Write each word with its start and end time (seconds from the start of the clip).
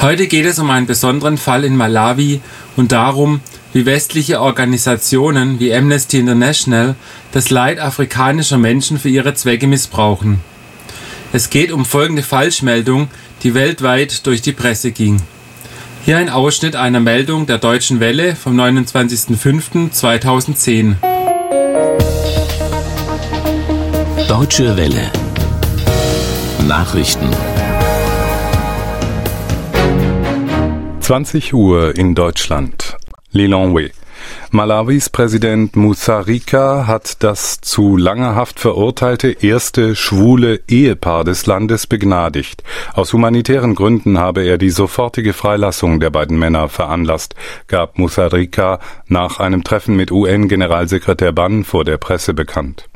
Heute 0.00 0.28
geht 0.28 0.46
es 0.46 0.60
um 0.60 0.70
einen 0.70 0.86
besonderen 0.86 1.38
Fall 1.38 1.64
in 1.64 1.76
Malawi 1.76 2.40
und 2.76 2.92
darum, 2.92 3.40
wie 3.72 3.84
westliche 3.84 4.40
Organisationen 4.40 5.58
wie 5.58 5.74
Amnesty 5.74 6.20
International 6.20 6.94
das 7.32 7.50
Leid 7.50 7.80
afrikanischer 7.80 8.58
Menschen 8.58 9.00
für 9.00 9.08
ihre 9.08 9.34
Zwecke 9.34 9.66
missbrauchen. 9.66 10.38
Es 11.32 11.50
geht 11.50 11.72
um 11.72 11.84
folgende 11.84 12.22
Falschmeldung, 12.22 13.08
die 13.42 13.54
weltweit 13.54 14.24
durch 14.24 14.40
die 14.40 14.52
Presse 14.52 14.92
ging. 14.92 15.20
Hier 16.04 16.18
ein 16.18 16.30
Ausschnitt 16.30 16.76
einer 16.76 17.00
Meldung 17.00 17.46
der 17.46 17.58
Deutschen 17.58 17.98
Welle 17.98 18.36
vom 18.36 18.56
29.05.2010. 18.58 20.94
Deutsche 24.28 24.76
Welle 24.76 25.10
Nachrichten 26.68 27.30
20 31.08 31.54
Uhr 31.54 31.96
in 31.96 32.14
Deutschland. 32.14 32.98
Lilongwe. 33.30 33.92
Malawis 34.50 35.08
Präsident 35.08 35.74
Mutharika 35.74 36.86
hat 36.86 37.22
das 37.24 37.62
zu 37.62 37.96
langer 37.96 38.34
Haft 38.34 38.60
verurteilte 38.60 39.30
erste 39.30 39.96
schwule 39.96 40.60
Ehepaar 40.68 41.24
des 41.24 41.46
Landes 41.46 41.86
begnadigt. 41.86 42.62
Aus 42.92 43.14
humanitären 43.14 43.74
Gründen 43.74 44.18
habe 44.18 44.44
er 44.44 44.58
die 44.58 44.68
sofortige 44.68 45.32
Freilassung 45.32 45.98
der 45.98 46.10
beiden 46.10 46.38
Männer 46.38 46.68
veranlasst, 46.68 47.34
gab 47.68 47.96
Mutharika 47.96 48.78
nach 49.06 49.40
einem 49.40 49.64
Treffen 49.64 49.96
mit 49.96 50.12
UN-Generalsekretär 50.12 51.32
Ban 51.32 51.64
vor 51.64 51.86
der 51.86 51.96
Presse 51.96 52.34
bekannt. 52.34 52.86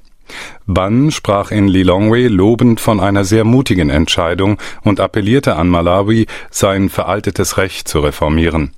Ban 0.66 1.10
sprach 1.10 1.50
in 1.50 1.68
Lilongwe 1.68 2.28
lobend 2.28 2.80
von 2.80 3.00
einer 3.00 3.24
sehr 3.24 3.44
mutigen 3.44 3.90
Entscheidung 3.90 4.58
und 4.82 5.00
appellierte 5.00 5.56
an 5.56 5.68
Malawi, 5.68 6.26
sein 6.50 6.88
veraltetes 6.88 7.58
Recht 7.58 7.88
zu 7.88 8.00
reformieren. 8.00 8.72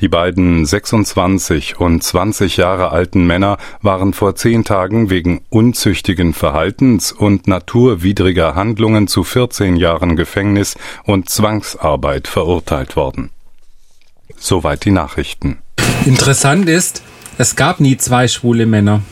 Die 0.00 0.08
beiden 0.08 0.64
26 0.64 1.78
und 1.78 2.02
20 2.02 2.56
Jahre 2.56 2.90
alten 2.90 3.26
Männer 3.26 3.58
waren 3.82 4.14
vor 4.14 4.34
zehn 4.34 4.64
Tagen 4.64 5.10
wegen 5.10 5.42
unzüchtigen 5.50 6.32
Verhaltens 6.32 7.12
und 7.12 7.46
naturwidriger 7.46 8.54
Handlungen 8.54 9.08
zu 9.08 9.24
14 9.24 9.76
Jahren 9.76 10.16
Gefängnis 10.16 10.76
und 11.04 11.28
Zwangsarbeit 11.28 12.28
verurteilt 12.28 12.96
worden. 12.96 13.30
Soweit 14.38 14.86
die 14.86 14.90
Nachrichten. 14.90 15.58
Interessant 16.06 16.68
ist, 16.68 17.02
es 17.36 17.56
gab 17.56 17.80
nie 17.80 17.98
zwei 17.98 18.26
schwule 18.26 18.64
Männer. 18.64 19.02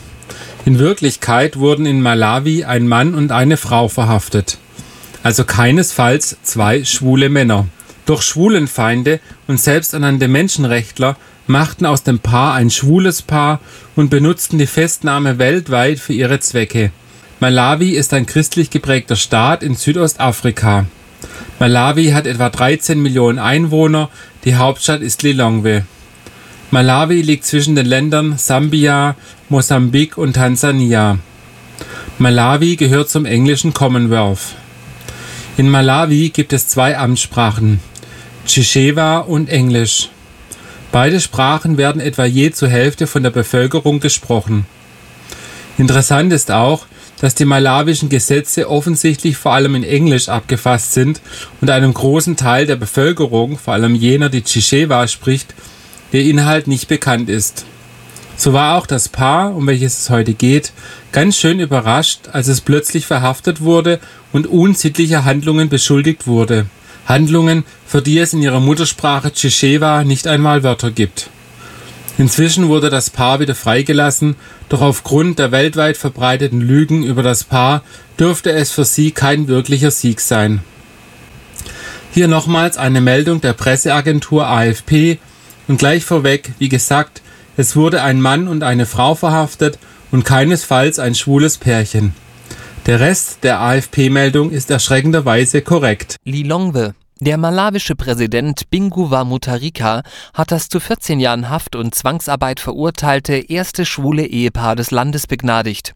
In 0.65 0.77
Wirklichkeit 0.77 1.57
wurden 1.57 1.85
in 1.85 2.01
Malawi 2.01 2.65
ein 2.65 2.87
Mann 2.87 3.15
und 3.15 3.31
eine 3.31 3.57
Frau 3.57 3.87
verhaftet. 3.87 4.57
Also 5.23 5.43
keinesfalls 5.43 6.37
zwei 6.43 6.83
schwule 6.83 7.29
Männer. 7.29 7.67
Doch 8.05 8.21
Schwulenfeinde 8.21 9.19
und 9.47 9.59
selbsternannte 9.59 10.27
Menschenrechtler 10.27 11.15
machten 11.47 11.85
aus 11.85 12.03
dem 12.03 12.19
Paar 12.19 12.53
ein 12.53 12.69
schwules 12.69 13.21
Paar 13.21 13.59
und 13.95 14.09
benutzten 14.09 14.57
die 14.59 14.67
Festnahme 14.67 15.39
weltweit 15.39 15.99
für 15.99 16.13
ihre 16.13 16.39
Zwecke. 16.39 16.91
Malawi 17.39 17.91
ist 17.91 18.13
ein 18.13 18.25
christlich 18.25 18.69
geprägter 18.69 19.15
Staat 19.15 19.63
in 19.63 19.75
Südostafrika. 19.75 20.85
Malawi 21.59 22.11
hat 22.11 22.27
etwa 22.27 22.49
13 22.49 23.01
Millionen 23.01 23.39
Einwohner, 23.39 24.09
die 24.43 24.55
Hauptstadt 24.55 25.01
ist 25.01 25.23
Lilongwe. 25.23 25.85
Malawi 26.71 27.23
liegt 27.23 27.45
zwischen 27.45 27.73
den 27.73 27.87
Ländern 27.87 28.37
Sambia, 28.37 29.15
Mosambik 29.49 30.19
und 30.19 30.33
Tansania. 30.33 31.17
Malawi 32.19 32.75
gehört 32.75 33.09
zum 33.09 33.25
englischen 33.25 33.73
Commonwealth. 33.73 34.55
In 35.57 35.67
Malawi 35.67 36.29
gibt 36.29 36.53
es 36.53 36.67
zwei 36.67 36.95
Amtssprachen, 36.95 37.79
Chichewa 38.45 39.17
und 39.17 39.49
Englisch. 39.49 40.09
Beide 40.91 41.19
Sprachen 41.19 41.77
werden 41.77 42.01
etwa 42.01 42.25
je 42.25 42.51
zur 42.51 42.69
Hälfte 42.69 43.07
von 43.07 43.23
der 43.23 43.31
Bevölkerung 43.31 43.99
gesprochen. 43.99 44.67
Interessant 45.79 46.31
ist 46.31 46.51
auch, 46.51 46.85
dass 47.19 47.33
die 47.33 47.45
malawischen 47.45 48.09
Gesetze 48.09 48.69
offensichtlich 48.69 49.37
vor 49.37 49.53
allem 49.53 49.73
in 49.73 49.83
Englisch 49.83 50.29
abgefasst 50.29 50.93
sind 50.93 51.19
und 51.61 51.71
einem 51.71 51.95
großen 51.95 52.37
Teil 52.37 52.67
der 52.67 52.75
Bevölkerung, 52.75 53.57
vor 53.57 53.73
allem 53.73 53.95
jener, 53.95 54.29
die 54.29 54.43
Chichewa 54.43 55.07
spricht, 55.07 55.55
der 56.13 56.21
Inhalt 56.21 56.67
nicht 56.67 56.87
bekannt 56.87 57.29
ist. 57.29 57.65
So 58.37 58.53
war 58.53 58.77
auch 58.77 58.85
das 58.85 59.09
Paar, 59.09 59.53
um 59.53 59.67
welches 59.67 59.99
es 59.99 60.09
heute 60.09 60.33
geht, 60.33 60.71
ganz 61.11 61.37
schön 61.37 61.59
überrascht, 61.59 62.29
als 62.31 62.47
es 62.47 62.61
plötzlich 62.61 63.05
verhaftet 63.05 63.61
wurde 63.61 63.99
und 64.31 64.47
unsittlicher 64.47 65.25
Handlungen 65.25 65.67
beschuldigt 65.67 66.25
wurde. 66.25 66.67
Handlungen, 67.05 67.65
für 67.85 68.01
die 68.01 68.17
es 68.19 68.33
in 68.33 68.41
ihrer 68.41 68.59
Muttersprache 68.59 69.33
Chichewa 69.33 70.03
nicht 70.03 70.27
einmal 70.27 70.63
Wörter 70.63 70.91
gibt. 70.91 71.29
Inzwischen 72.17 72.67
wurde 72.67 72.89
das 72.89 73.09
Paar 73.09 73.39
wieder 73.39 73.55
freigelassen, 73.55 74.35
doch 74.69 74.81
aufgrund 74.81 75.39
der 75.39 75.51
weltweit 75.51 75.97
verbreiteten 75.97 76.61
Lügen 76.61 77.03
über 77.03 77.23
das 77.23 77.43
Paar 77.43 77.81
dürfte 78.19 78.51
es 78.51 78.71
für 78.71 78.85
sie 78.85 79.11
kein 79.11 79.47
wirklicher 79.47 79.89
Sieg 79.89 80.19
sein. 80.19 80.61
Hier 82.11 82.27
nochmals 82.27 82.77
eine 82.77 83.01
Meldung 83.01 83.41
der 83.41 83.53
Presseagentur 83.53 84.47
AFP 84.47 85.17
und 85.69 85.77
gleich 85.77 86.03
vorweg, 86.03 86.51
wie 86.57 86.67
gesagt, 86.67 87.21
es 87.55 87.75
wurde 87.75 88.01
ein 88.01 88.19
Mann 88.19 88.47
und 88.47 88.63
eine 88.63 88.85
Frau 88.85 89.15
verhaftet 89.15 89.77
und 90.11 90.25
keinesfalls 90.25 90.97
ein 90.99 91.15
schwules 91.15 91.57
Pärchen. 91.57 92.13
Der 92.87 92.99
Rest 92.99 93.43
der 93.43 93.61
AFP-Meldung 93.61 94.49
ist 94.49 94.71
erschreckenderweise 94.71 95.61
korrekt. 95.61 96.15
Lilongwe. 96.25 96.95
Der 97.21 97.37
malawische 97.37 97.95
Präsident 97.95 98.69
Binguwa 98.71 99.25
Mutharika 99.25 100.01
hat 100.33 100.51
das 100.51 100.69
zu 100.69 100.79
14 100.79 101.19
Jahren 101.19 101.49
Haft 101.49 101.75
und 101.75 101.93
Zwangsarbeit 101.93 102.59
verurteilte 102.59 103.33
erste 103.33 103.85
schwule 103.85 104.25
Ehepaar 104.25 104.75
des 104.75 104.89
Landes 104.89 105.27
begnadigt. 105.27 105.93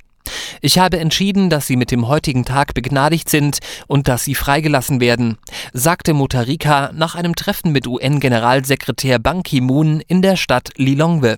Ich 0.62 0.80
habe 0.80 1.00
entschieden, 1.00 1.50
dass 1.50 1.68
sie 1.68 1.76
mit 1.76 1.92
dem 1.92 2.08
heutigen 2.08 2.46
Tag 2.46 2.74
begnadigt 2.74 3.30
sind 3.30 3.60
und 3.88 4.08
dass 4.08 4.24
sie 4.24 4.36
freigelassen 4.36 5.00
werden, 5.00 5.38
sagte 5.74 6.14
Mutharika 6.14 6.92
nach 6.94 7.16
einem 7.16 7.36
Treffen 7.36 7.72
mit 7.72 7.88
UN-Generalsekretär 7.88 9.20
Ban 9.20 9.44
Ki-moon 9.44 10.02
in 10.08 10.22
der 10.22 10.36
Stadt 10.36 10.70
Lilongwe. 10.78 11.38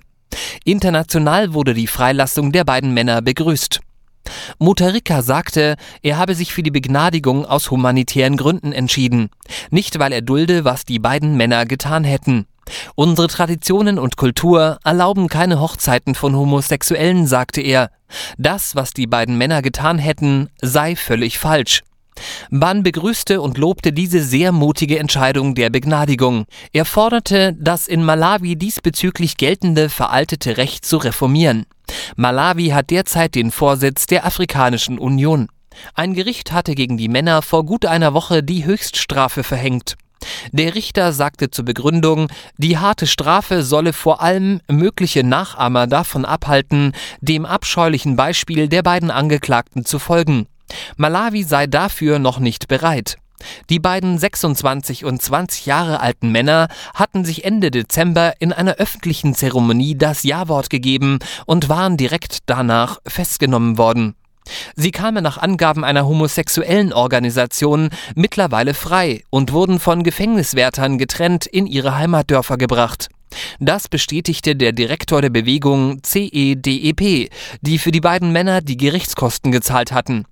International 0.64 1.54
wurde 1.54 1.74
die 1.74 1.86
Freilassung 1.86 2.52
der 2.52 2.64
beiden 2.64 2.92
Männer 2.94 3.22
begrüßt. 3.22 3.80
Mutharika 4.58 5.22
sagte, 5.22 5.76
er 6.02 6.18
habe 6.18 6.34
sich 6.34 6.52
für 6.52 6.62
die 6.62 6.70
Begnadigung 6.70 7.46
aus 7.46 7.70
humanitären 7.70 8.36
Gründen 8.36 8.72
entschieden, 8.72 9.30
nicht 9.70 9.98
weil 9.98 10.12
er 10.12 10.22
dulde, 10.22 10.64
was 10.64 10.84
die 10.84 10.98
beiden 10.98 11.36
Männer 11.36 11.64
getan 11.64 12.04
hätten. 12.04 12.46
Unsere 12.94 13.28
Traditionen 13.28 13.98
und 13.98 14.16
Kultur 14.16 14.78
erlauben 14.84 15.28
keine 15.28 15.60
Hochzeiten 15.60 16.14
von 16.14 16.34
Homosexuellen, 16.34 17.26
sagte 17.26 17.60
er. 17.60 17.90
Das, 18.38 18.74
was 18.76 18.92
die 18.92 19.06
beiden 19.06 19.38
Männer 19.38 19.62
getan 19.62 19.98
hätten, 19.98 20.48
sei 20.60 20.96
völlig 20.96 21.38
falsch. 21.38 21.82
Ban 22.50 22.82
begrüßte 22.82 23.40
und 23.40 23.58
lobte 23.58 23.92
diese 23.92 24.22
sehr 24.22 24.52
mutige 24.52 24.98
Entscheidung 24.98 25.54
der 25.54 25.70
Begnadigung. 25.70 26.46
Er 26.72 26.84
forderte, 26.84 27.54
das 27.58 27.88
in 27.88 28.02
Malawi 28.02 28.56
diesbezüglich 28.56 29.36
geltende 29.36 29.88
veraltete 29.88 30.56
Recht 30.56 30.84
zu 30.84 30.96
reformieren. 30.96 31.66
Malawi 32.16 32.68
hat 32.68 32.90
derzeit 32.90 33.34
den 33.34 33.50
Vorsitz 33.50 34.06
der 34.06 34.24
Afrikanischen 34.24 34.98
Union. 34.98 35.48
Ein 35.94 36.14
Gericht 36.14 36.52
hatte 36.52 36.74
gegen 36.74 36.96
die 36.96 37.08
Männer 37.08 37.42
vor 37.42 37.66
gut 37.66 37.84
einer 37.84 38.14
Woche 38.14 38.42
die 38.42 38.64
Höchststrafe 38.64 39.44
verhängt. 39.44 39.96
Der 40.52 40.74
Richter 40.74 41.12
sagte 41.12 41.50
zur 41.50 41.64
Begründung, 41.64 42.28
die 42.58 42.78
harte 42.78 43.06
Strafe 43.06 43.62
solle 43.62 43.92
vor 43.92 44.20
allem 44.22 44.60
mögliche 44.68 45.24
Nachahmer 45.24 45.86
davon 45.86 46.24
abhalten, 46.24 46.92
dem 47.20 47.46
abscheulichen 47.46 48.16
Beispiel 48.16 48.68
der 48.68 48.82
beiden 48.82 49.10
Angeklagten 49.10 49.84
zu 49.84 49.98
folgen. 49.98 50.46
Malawi 50.96 51.42
sei 51.42 51.66
dafür 51.66 52.18
noch 52.18 52.38
nicht 52.38 52.68
bereit. 52.68 53.16
Die 53.70 53.78
beiden 53.78 54.18
26 54.18 55.04
und 55.04 55.20
20 55.20 55.66
Jahre 55.66 56.00
alten 56.00 56.30
Männer 56.32 56.68
hatten 56.94 57.24
sich 57.24 57.44
Ende 57.44 57.70
Dezember 57.70 58.34
in 58.38 58.52
einer 58.52 58.74
öffentlichen 58.74 59.34
Zeremonie 59.34 59.96
das 59.96 60.22
Ja-Wort 60.22 60.70
gegeben 60.70 61.18
und 61.44 61.68
waren 61.68 61.96
direkt 61.96 62.38
danach 62.46 62.98
festgenommen 63.06 63.78
worden. 63.78 64.14
Sie 64.74 64.90
kamen 64.90 65.22
nach 65.22 65.38
Angaben 65.38 65.84
einer 65.84 66.06
homosexuellen 66.06 66.92
Organisation 66.92 67.90
mittlerweile 68.14 68.74
frei 68.74 69.22
und 69.30 69.52
wurden 69.52 69.80
von 69.80 70.02
Gefängniswärtern 70.02 70.98
getrennt 70.98 71.46
in 71.46 71.66
ihre 71.66 71.96
Heimatdörfer 71.96 72.56
gebracht. 72.56 73.08
Das 73.58 73.88
bestätigte 73.88 74.56
der 74.56 74.72
Direktor 74.72 75.20
der 75.20 75.30
Bewegung 75.30 76.02
CEDEP, 76.02 77.30
die 77.60 77.78
für 77.78 77.90
die 77.90 78.00
beiden 78.00 78.32
Männer 78.32 78.60
die 78.60 78.76
Gerichtskosten 78.76 79.52
gezahlt 79.52 79.92
hatten. 79.92 80.24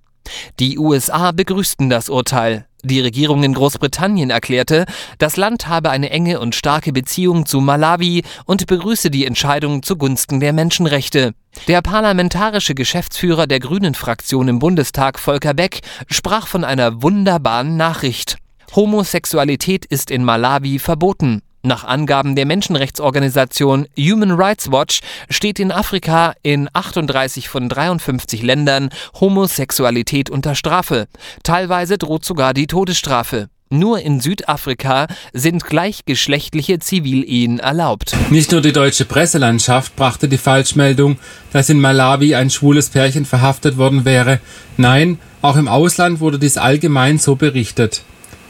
Die 0.59 0.77
USA 0.77 1.31
begrüßten 1.31 1.89
das 1.89 2.09
Urteil. 2.09 2.65
Die 2.83 2.99
Regierung 2.99 3.43
in 3.43 3.55
Großbritannien 3.55 4.29
erklärte, 4.29 4.85
das 5.17 5.37
Land 5.37 5.67
habe 5.67 5.89
eine 5.89 6.11
enge 6.11 6.39
und 6.39 6.53
starke 6.53 6.93
Beziehung 6.93 7.47
zu 7.47 7.59
Malawi 7.59 8.23
und 8.45 8.67
begrüße 8.67 9.09
die 9.09 9.25
Entscheidung 9.25 9.81
zugunsten 9.81 10.39
der 10.39 10.53
Menschenrechte. 10.53 11.33
Der 11.67 11.81
parlamentarische 11.81 12.75
Geschäftsführer 12.75 13.47
der 13.47 13.59
Grünen-Fraktion 13.59 14.47
im 14.47 14.59
Bundestag, 14.59 15.17
Volker 15.17 15.55
Beck, 15.55 15.81
sprach 16.11 16.45
von 16.45 16.63
einer 16.63 17.01
wunderbaren 17.01 17.75
Nachricht. 17.75 18.37
Homosexualität 18.75 19.85
ist 19.85 20.11
in 20.11 20.23
Malawi 20.23 20.77
verboten. 20.77 21.41
Nach 21.65 21.83
Angaben 21.83 22.35
der 22.35 22.45
Menschenrechtsorganisation 22.45 23.87
Human 23.97 24.33
Rights 24.33 24.71
Watch 24.71 24.99
steht 25.31 25.59
in 25.59 25.71
Afrika 25.71 26.35
in 26.43 26.69
38 26.71 27.49
von 27.49 27.69
53 27.69 28.43
Ländern 28.43 28.89
Homosexualität 29.19 30.29
unter 30.29 30.53
Strafe. 30.53 31.07
Teilweise 31.41 31.97
droht 31.97 32.23
sogar 32.23 32.53
die 32.53 32.67
Todesstrafe. 32.67 33.49
Nur 33.71 33.99
in 33.99 34.19
Südafrika 34.19 35.07
sind 35.33 35.63
gleichgeschlechtliche 35.63 36.77
Zivilehen 36.77 37.57
erlaubt. 37.57 38.15
Nicht 38.29 38.51
nur 38.51 38.61
die 38.61 38.71
deutsche 38.71 39.05
Presselandschaft 39.05 39.95
brachte 39.95 40.27
die 40.27 40.37
Falschmeldung, 40.37 41.17
dass 41.51 41.69
in 41.69 41.81
Malawi 41.81 42.35
ein 42.35 42.51
schwules 42.51 42.89
Pärchen 42.89 43.25
verhaftet 43.25 43.77
worden 43.77 44.05
wäre. 44.05 44.39
Nein, 44.77 45.17
auch 45.41 45.55
im 45.55 45.67
Ausland 45.67 46.19
wurde 46.19 46.37
dies 46.37 46.57
allgemein 46.57 47.17
so 47.17 47.35
berichtet. 47.35 48.03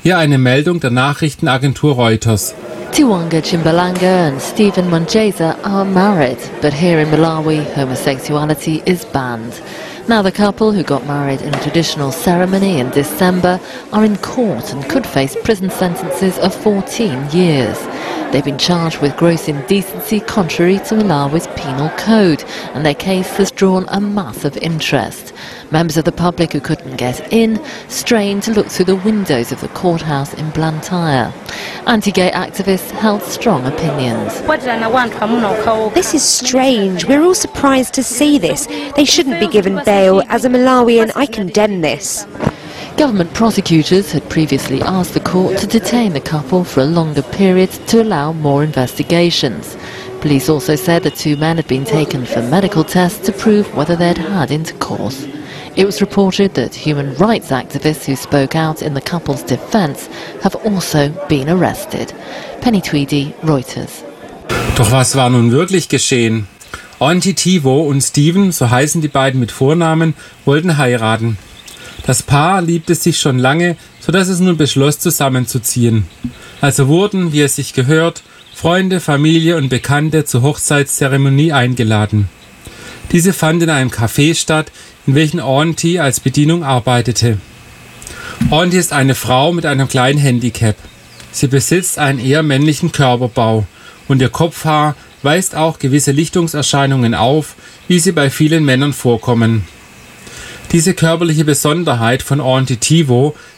Hier 0.03 0.17
eine 0.17 0.37
Meldung 0.37 0.81
der 0.81 0.91
Nachrichtenagentur 0.91 1.95
Reuters. 1.95 2.53
Tiwanga 2.95 3.41
Chimbalanga 3.41 4.29
and 4.29 4.41
Stephen 4.41 4.85
Monjeza 4.85 5.59
are 5.65 5.83
married, 5.83 6.39
but 6.61 6.73
here 6.73 6.97
in 6.97 7.09
Malawi, 7.09 7.61
homosexuality 7.73 8.81
is 8.85 9.03
banned. 9.03 9.61
Now 10.07 10.21
the 10.21 10.31
couple, 10.31 10.71
who 10.71 10.81
got 10.81 11.05
married 11.05 11.41
in 11.41 11.53
a 11.53 11.61
traditional 11.61 12.13
ceremony 12.13 12.79
in 12.79 12.89
December, 12.91 13.59
are 13.91 14.05
in 14.05 14.15
court 14.19 14.71
and 14.71 14.89
could 14.89 15.05
face 15.05 15.35
prison 15.43 15.69
sentences 15.69 16.39
of 16.39 16.55
14 16.55 17.31
years. 17.31 17.77
They've 18.35 18.43
been 18.43 18.57
charged 18.57 18.99
with 18.99 19.15
gross 19.15 19.47
indecency 19.47 20.19
contrary 20.19 20.79
to 20.79 20.95
Malawi's 20.95 21.47
penal 21.55 21.87
code, 21.91 22.43
and 22.73 22.85
their 22.85 22.93
case 22.93 23.29
has 23.37 23.49
drawn 23.49 23.85
a 23.87 24.01
massive 24.01 24.57
interest. 24.57 25.31
Members 25.71 25.95
of 25.95 26.03
the 26.03 26.11
public 26.11 26.51
who 26.51 26.59
couldn't 26.59 26.97
get 26.97 27.31
in 27.31 27.63
strained 27.87 28.43
to 28.43 28.51
look 28.51 28.67
through 28.67 28.87
the 28.87 28.97
windows 28.97 29.53
of 29.53 29.61
the 29.61 29.69
courthouse 29.69 30.33
in 30.33 30.49
Blantyre. 30.49 31.33
Anti-gay 31.87 32.31
activists 32.31 32.91
held 32.91 33.21
strong 33.21 33.65
opinions. 33.67 34.41
This 35.93 36.13
is 36.13 36.21
strange. 36.21 37.05
We're 37.05 37.21
all 37.21 37.35
surprised 37.35 37.93
to 37.93 38.03
see 38.03 38.37
this. 38.37 38.65
They 38.97 39.05
shouldn't 39.05 39.39
be 39.39 39.47
given 39.47 39.81
bail. 39.85 40.21
As 40.27 40.43
a 40.43 40.49
Malawian, 40.49 41.09
I 41.15 41.25
condemn 41.25 41.79
this. 41.79 42.27
Government 42.97 43.33
prosecutors 43.33 44.13
had 44.13 44.29
previously 44.29 44.81
asked 44.81 45.13
the 45.13 45.19
court 45.19 45.57
to 45.57 45.67
detain 45.67 46.13
the 46.13 46.21
couple 46.21 46.63
for 46.63 46.79
a 46.79 46.85
longer 46.85 47.21
period 47.21 47.69
to 47.87 48.01
allow 48.01 48.31
more 48.31 48.63
investigations. 48.63 49.75
Police 50.21 50.47
also 50.47 50.77
said 50.77 51.03
the 51.03 51.11
two 51.11 51.35
men 51.35 51.57
had 51.57 51.67
been 51.67 51.83
taken 51.83 52.25
for 52.25 52.41
medical 52.41 52.85
tests 52.85 53.25
to 53.25 53.33
prove 53.33 53.75
whether 53.75 53.97
they'd 53.97 54.17
had 54.17 54.49
intercourse. 54.49 55.27
It 55.75 55.85
was 55.85 55.99
reported 55.99 56.53
that 56.53 56.73
human 56.73 57.13
rights 57.15 57.51
activists 57.51 58.05
who 58.05 58.15
spoke 58.15 58.55
out 58.55 58.81
in 58.81 58.93
the 58.93 59.01
couple's 59.01 59.43
defense 59.43 60.07
have 60.41 60.55
also 60.65 61.09
been 61.27 61.49
arrested. 61.49 62.13
Penny 62.61 62.79
Tweedy, 62.79 63.35
Reuters. 63.43 64.05
Doch 64.77 64.89
was 64.91 65.17
war 65.17 65.29
nun 65.29 65.51
wirklich 65.51 65.89
geschehen? 65.89 66.47
Auntie 66.99 67.33
Tivo 67.33 67.81
und 67.81 68.01
Steven, 68.01 68.53
so 68.53 68.69
heißen 68.69 69.01
die 69.01 69.09
beiden 69.09 69.41
mit 69.41 69.51
Vornamen, 69.51 70.13
wollten 70.45 70.77
heiraten. 70.77 71.37
Das 72.05 72.21
Paar 72.21 72.61
liebte 72.61 72.93
sich 72.93 73.19
schon 73.19 73.39
lange, 73.39 73.77
so 73.99 74.11
dass 74.11 74.27
es 74.27 74.39
nun 74.39 74.57
beschloss, 74.57 74.99
zusammenzuziehen. 74.99 76.05
Also 76.61 76.87
wurden, 76.87 77.33
wie 77.33 77.41
es 77.41 77.55
sich 77.55 77.73
gehört, 77.73 78.21
Freunde, 78.53 78.99
Familie 78.99 79.57
und 79.57 79.69
Bekannte 79.69 80.23
zur 80.23 80.43
Hochzeitszeremonie 80.43 81.51
eingeladen. 81.51 82.29
Diese 83.11 83.33
fand 83.33 83.63
in 83.63 83.69
einem 83.69 83.89
Café 83.89 84.35
statt, 84.35 84.71
in 85.07 85.15
welchem 85.15 85.39
Auntie 85.39 85.99
als 85.99 86.19
Bedienung 86.19 86.63
arbeitete. 86.63 87.37
Auntie 88.51 88.77
ist 88.77 88.93
eine 88.93 89.15
Frau 89.15 89.51
mit 89.51 89.65
einem 89.65 89.87
kleinen 89.87 90.19
Handicap. 90.19 90.75
Sie 91.31 91.47
besitzt 91.47 91.97
einen 91.97 92.19
eher 92.19 92.43
männlichen 92.43 92.91
Körperbau 92.91 93.65
und 94.07 94.21
ihr 94.21 94.29
Kopfhaar 94.29 94.95
weist 95.23 95.55
auch 95.55 95.79
gewisse 95.79 96.11
Lichtungserscheinungen 96.11 97.15
auf, 97.15 97.55
wie 97.87 97.99
sie 97.99 98.11
bei 98.11 98.29
vielen 98.29 98.63
Männern 98.63 98.93
vorkommen. 98.93 99.65
Diese 100.75 100.93
körperliche 100.93 101.45
Besonderheit 101.45 102.21
von 102.21 102.41
Auntie 102.41 102.99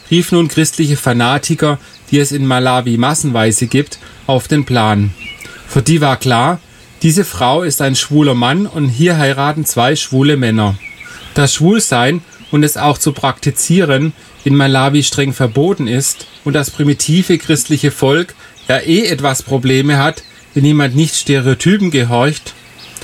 rief 0.08 0.30
nun 0.30 0.46
christliche 0.46 0.96
Fanatiker, 0.96 1.80
die 2.12 2.20
es 2.20 2.30
in 2.30 2.46
Malawi 2.46 2.96
massenweise 2.96 3.66
gibt, 3.66 3.98
auf 4.28 4.46
den 4.46 4.64
Plan. 4.64 5.10
Für 5.66 5.82
die 5.82 6.00
war 6.00 6.16
klar, 6.16 6.60
diese 7.02 7.24
Frau 7.24 7.64
ist 7.64 7.82
ein 7.82 7.96
schwuler 7.96 8.34
Mann 8.34 8.68
und 8.68 8.88
hier 8.88 9.18
heiraten 9.18 9.64
zwei 9.64 9.96
schwule 9.96 10.36
Männer. 10.36 10.78
Das 11.34 11.54
Schwulsein 11.54 12.22
und 12.52 12.62
es 12.62 12.76
auch 12.76 12.98
zu 12.98 13.10
praktizieren 13.10 14.12
in 14.44 14.54
Malawi 14.54 15.02
streng 15.02 15.32
verboten 15.32 15.88
ist 15.88 16.28
und 16.44 16.52
das 16.52 16.70
primitive 16.70 17.36
christliche 17.38 17.90
Volk 17.90 18.36
ja 18.68 18.78
eh 18.78 19.06
etwas 19.06 19.42
Probleme 19.42 19.98
hat, 19.98 20.22
wenn 20.54 20.64
jemand 20.64 20.94
nicht 20.94 21.16
Stereotypen 21.16 21.90
gehorcht, 21.90 22.54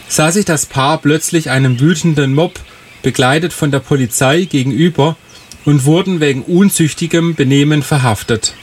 sah 0.07 0.31
sich 0.31 0.45
das 0.45 0.67
Paar 0.67 0.99
plötzlich 0.99 1.51
einem 1.51 1.81
wütenden 1.81 2.33
Mob 2.33 2.61
begleitet 3.05 3.53
von 3.53 3.71
der 3.71 3.79
Polizei 3.79 4.49
gegenüber 4.51 5.17
und 5.65 5.85
wurden 5.85 6.19
wegen 6.21 6.43
unzüchtigem 6.43 7.37
Benehmen 7.37 7.83
verhaftet. 7.85 8.55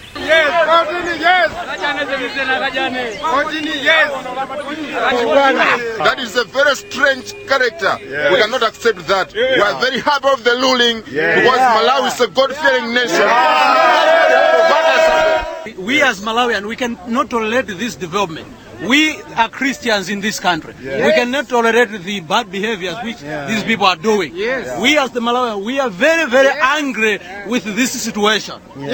That 6.04 6.20
is 6.20 6.36
a 6.36 6.44
very 6.46 6.76
strange 6.76 7.34
character. 7.48 7.98
We 8.32 8.38
cannot 8.38 8.64
accept 8.64 9.08
that. 9.08 9.34
We 9.34 9.62
are 9.62 9.80
very 9.80 10.00
happy 10.02 10.28
of 10.28 10.44
the 10.44 10.52
ruling 10.52 11.02
because 11.04 11.62
Malawi 11.78 12.08
is 12.08 12.20
a 12.22 12.28
God-fearing 12.28 12.94
nation. 12.94 13.28
We 15.86 16.02
as 16.02 16.22
Malawian, 16.22 16.66
we 16.68 16.76
cannot 16.76 17.30
tolerate 17.30 17.68
this 17.68 17.96
development. 17.96 18.48
We 18.88 19.22
are 19.38 19.50
Christians 19.50 20.10
in 20.10 20.22
this 20.22 20.40
country. 20.40 20.74
We 20.82 21.12
cannot 21.14 21.50
tolerate 21.50 21.90
the 22.04 22.20
bad 22.22 22.52
behaviors 22.52 22.96
which 23.04 23.20
these 23.20 23.64
people 23.64 23.86
are 23.86 23.96
doing. 23.96 24.34
We 24.34 24.98
as 24.98 25.12
the 25.12 25.20
Malawian, 25.20 25.64
we 25.64 25.80
are 25.80 25.90
very, 25.90 26.30
very 26.30 26.50
angry 26.62 27.20
with 27.48 27.64
this 27.64 27.92
situation. 28.02 28.60
No, 28.76 28.88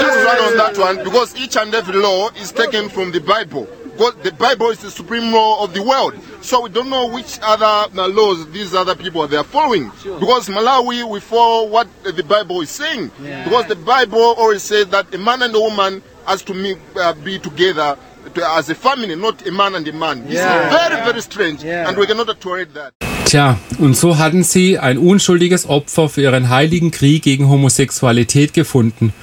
just 0.00 0.24
run 0.24 0.38
on 0.40 0.56
that 0.56 0.76
one 0.78 1.04
because 1.04 1.36
each 1.36 1.56
and 1.56 1.74
every 1.74 1.96
law 1.96 2.30
is 2.30 2.52
taken 2.52 2.88
from 2.88 3.12
the 3.12 3.20
Bible. 3.20 3.68
Because 3.92 4.14
the 4.22 4.32
Bible 4.32 4.70
is 4.70 4.78
the 4.78 4.90
supreme 4.90 5.30
law 5.32 5.62
of 5.62 5.74
the 5.74 5.82
world. 5.82 6.14
So 6.40 6.62
we 6.62 6.70
don't 6.70 6.88
know 6.88 7.08
which 7.08 7.38
other 7.42 7.92
uh, 7.94 8.08
laws 8.08 8.50
these 8.50 8.74
other 8.74 8.94
people 8.94 9.26
they 9.28 9.36
are 9.36 9.44
following. 9.44 9.90
Because 10.02 10.48
Malawi, 10.48 11.08
we 11.08 11.20
follow 11.20 11.68
what 11.68 11.86
the 12.02 12.24
Bible 12.24 12.62
is 12.62 12.70
saying. 12.70 13.10
Because 13.44 13.66
the 13.66 13.76
Bible 13.76 14.18
always 14.18 14.62
says 14.62 14.86
that 14.88 15.14
a 15.14 15.18
man 15.18 15.42
and 15.42 15.54
a 15.54 15.60
woman 15.60 16.02
has 16.26 16.42
to 16.44 16.54
meet, 16.54 16.78
uh, 16.96 17.12
be 17.24 17.38
together 17.38 17.96
to, 18.34 18.40
as 18.58 18.70
a 18.70 18.74
family, 18.74 19.16
not 19.16 19.46
a 19.46 19.50
man 19.52 19.74
and 19.74 19.88
a 19.88 19.92
man. 19.92 20.22
This 20.26 20.38
is 20.38 20.44
very, 20.44 20.96
very 21.04 21.22
strange. 21.22 21.64
And 21.64 21.96
we 21.96 22.06
cannot 22.06 22.28
tolerate 22.40 22.74
that. 22.74 22.92
Tja, 23.24 23.58
und 23.78 23.96
so 23.96 24.18
hatten 24.18 24.42
sie 24.42 24.78
ein 24.78 24.98
unschuldiges 24.98 25.66
Opfer 25.66 26.08
für 26.08 26.22
ihren 26.22 26.50
heiligen 26.50 26.90
Krieg 26.90 27.22
gegen 27.22 27.48
Homosexualität 27.48 28.52
gefunden. 28.52 29.14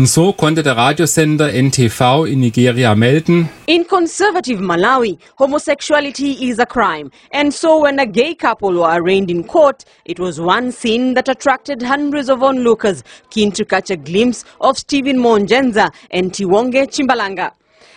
Und 0.00 0.06
so 0.06 0.32
konnte 0.32 0.62
der 0.62 0.78
Radiosender 0.78 1.52
NTV 1.52 2.24
in 2.24 2.40
Nigeria 2.40 2.94
melden, 2.94 3.50
In 3.66 3.86
conservative 3.86 4.58
Malawi, 4.58 5.18
homosexuality 5.36 6.48
is 6.48 6.58
a 6.58 6.64
crime. 6.64 7.10
And 7.32 7.52
so 7.52 7.82
when 7.82 7.98
a 7.98 8.06
gay 8.06 8.34
couple 8.34 8.72
were 8.78 8.88
arraigned 8.88 9.30
in 9.30 9.44
court, 9.44 9.84
it 10.06 10.18
was 10.18 10.40
one 10.40 10.72
scene 10.72 11.12
that 11.16 11.28
attracted 11.28 11.82
hundreds 11.82 12.30
of 12.30 12.42
onlookers 12.42 13.04
keen 13.28 13.52
to 13.52 13.66
catch 13.66 13.90
a 13.90 13.96
glimpse 13.98 14.42
of 14.62 14.78
Stephen 14.78 15.18
Monjenza 15.18 15.90
and 16.10 16.32
Tiwonge 16.32 16.86
Chimbalanga. 16.88 17.52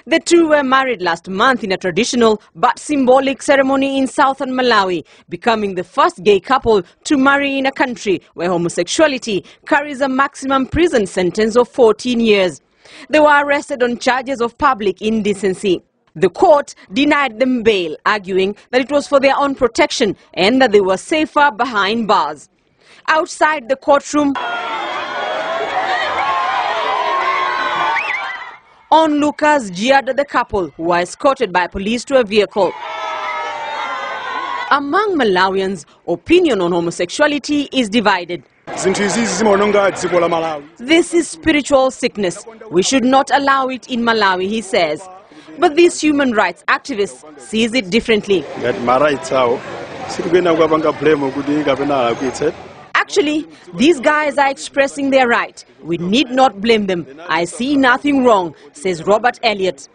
The 0.05 0.19
two 0.19 0.50
were 0.50 0.63
married 0.63 1.01
last 1.01 1.29
month 1.29 1.63
in 1.63 1.72
a 1.72 1.77
traditional 1.77 2.41
but 2.55 2.77
symbolic 2.77 3.41
ceremony 3.41 3.98
in 3.98 4.05
southern 4.07 4.50
Malawi, 4.50 5.05
becoming 5.29 5.75
the 5.75 5.83
first 5.86 6.22
gay 6.24 6.41
couple 6.41 6.83
to 7.05 7.17
marry 7.17 7.57
in 7.57 7.65
a 7.65 7.72
country 7.72 8.22
where 8.33 8.50
homosexuality 8.50 9.45
carries 9.65 10.01
a 10.01 10.10
maximum 10.10 10.65
prison 10.65 11.05
sentence 11.05 11.55
of 11.55 11.69
14 11.69 12.19
years. 12.19 12.60
They 13.10 13.22
were 13.22 13.45
arrested 13.45 13.81
on 13.81 13.98
charges 13.98 14.41
of 14.41 14.57
public 14.57 15.01
indecency. 15.01 15.81
The 16.15 16.29
court 16.29 16.75
denied 16.91 17.39
them 17.39 17.63
bail, 17.63 17.95
arguing 18.05 18.57
that 18.72 18.81
it 18.81 18.91
was 18.91 19.07
for 19.07 19.22
their 19.22 19.38
own 19.38 19.55
protection 19.55 20.17
and 20.33 20.62
that 20.62 20.74
they 20.74 20.81
were 20.81 20.98
safer 20.98 21.50
behind 21.55 22.10
bars. 22.10 22.50
Outside 23.07 23.69
the 23.69 23.77
courtroom, 23.77 24.33
onlookers 28.93 29.71
jeered 29.71 30.07
at 30.07 30.17
the 30.17 30.23
couple, 30.23 30.69
who 30.77 30.83
were 30.83 31.00
escorted 31.00 31.51
by 31.51 31.65
police 31.65 32.05
to 32.05 32.19
a 32.19 32.23
vehicle. 32.23 32.71
Among 34.69 35.17
Malawians, 35.17 35.85
opinion 36.07 36.62
on 36.62 36.71
homosexuality 36.71 37.67
is 37.71 37.89
divided. 37.89 38.43
This 40.77 41.13
is 41.15 41.27
spiritual 41.27 41.89
sickness. 41.89 42.45
We 42.69 42.83
should 42.83 43.03
not 43.03 43.31
allow 43.33 43.67
it 43.69 43.89
in 43.89 44.01
Malawi, 44.01 44.47
he 44.47 44.62
says. 44.62 45.01
But 45.57 45.75
this 45.75 46.00
human 46.00 46.33
rights 46.33 46.63
activist 46.67 47.39
sees 47.39 47.73
it 47.73 47.89
differently. 47.89 48.45
Actually, 53.03 53.45
these 53.75 54.00
guys 54.00 54.38
are 54.38 54.50
expressing 54.50 55.10
their 55.10 55.27
right. 55.27 55.65
We 55.81 55.98
need 55.98 56.31
not 56.31 56.62
blame 56.62 56.88
them. 56.88 57.05
I 57.27 57.43
see 57.43 57.75
nothing 57.75 58.24
wrong, 58.24 58.55
says 58.72 59.03
Robert 59.03 59.38
Elliott. 59.43 59.89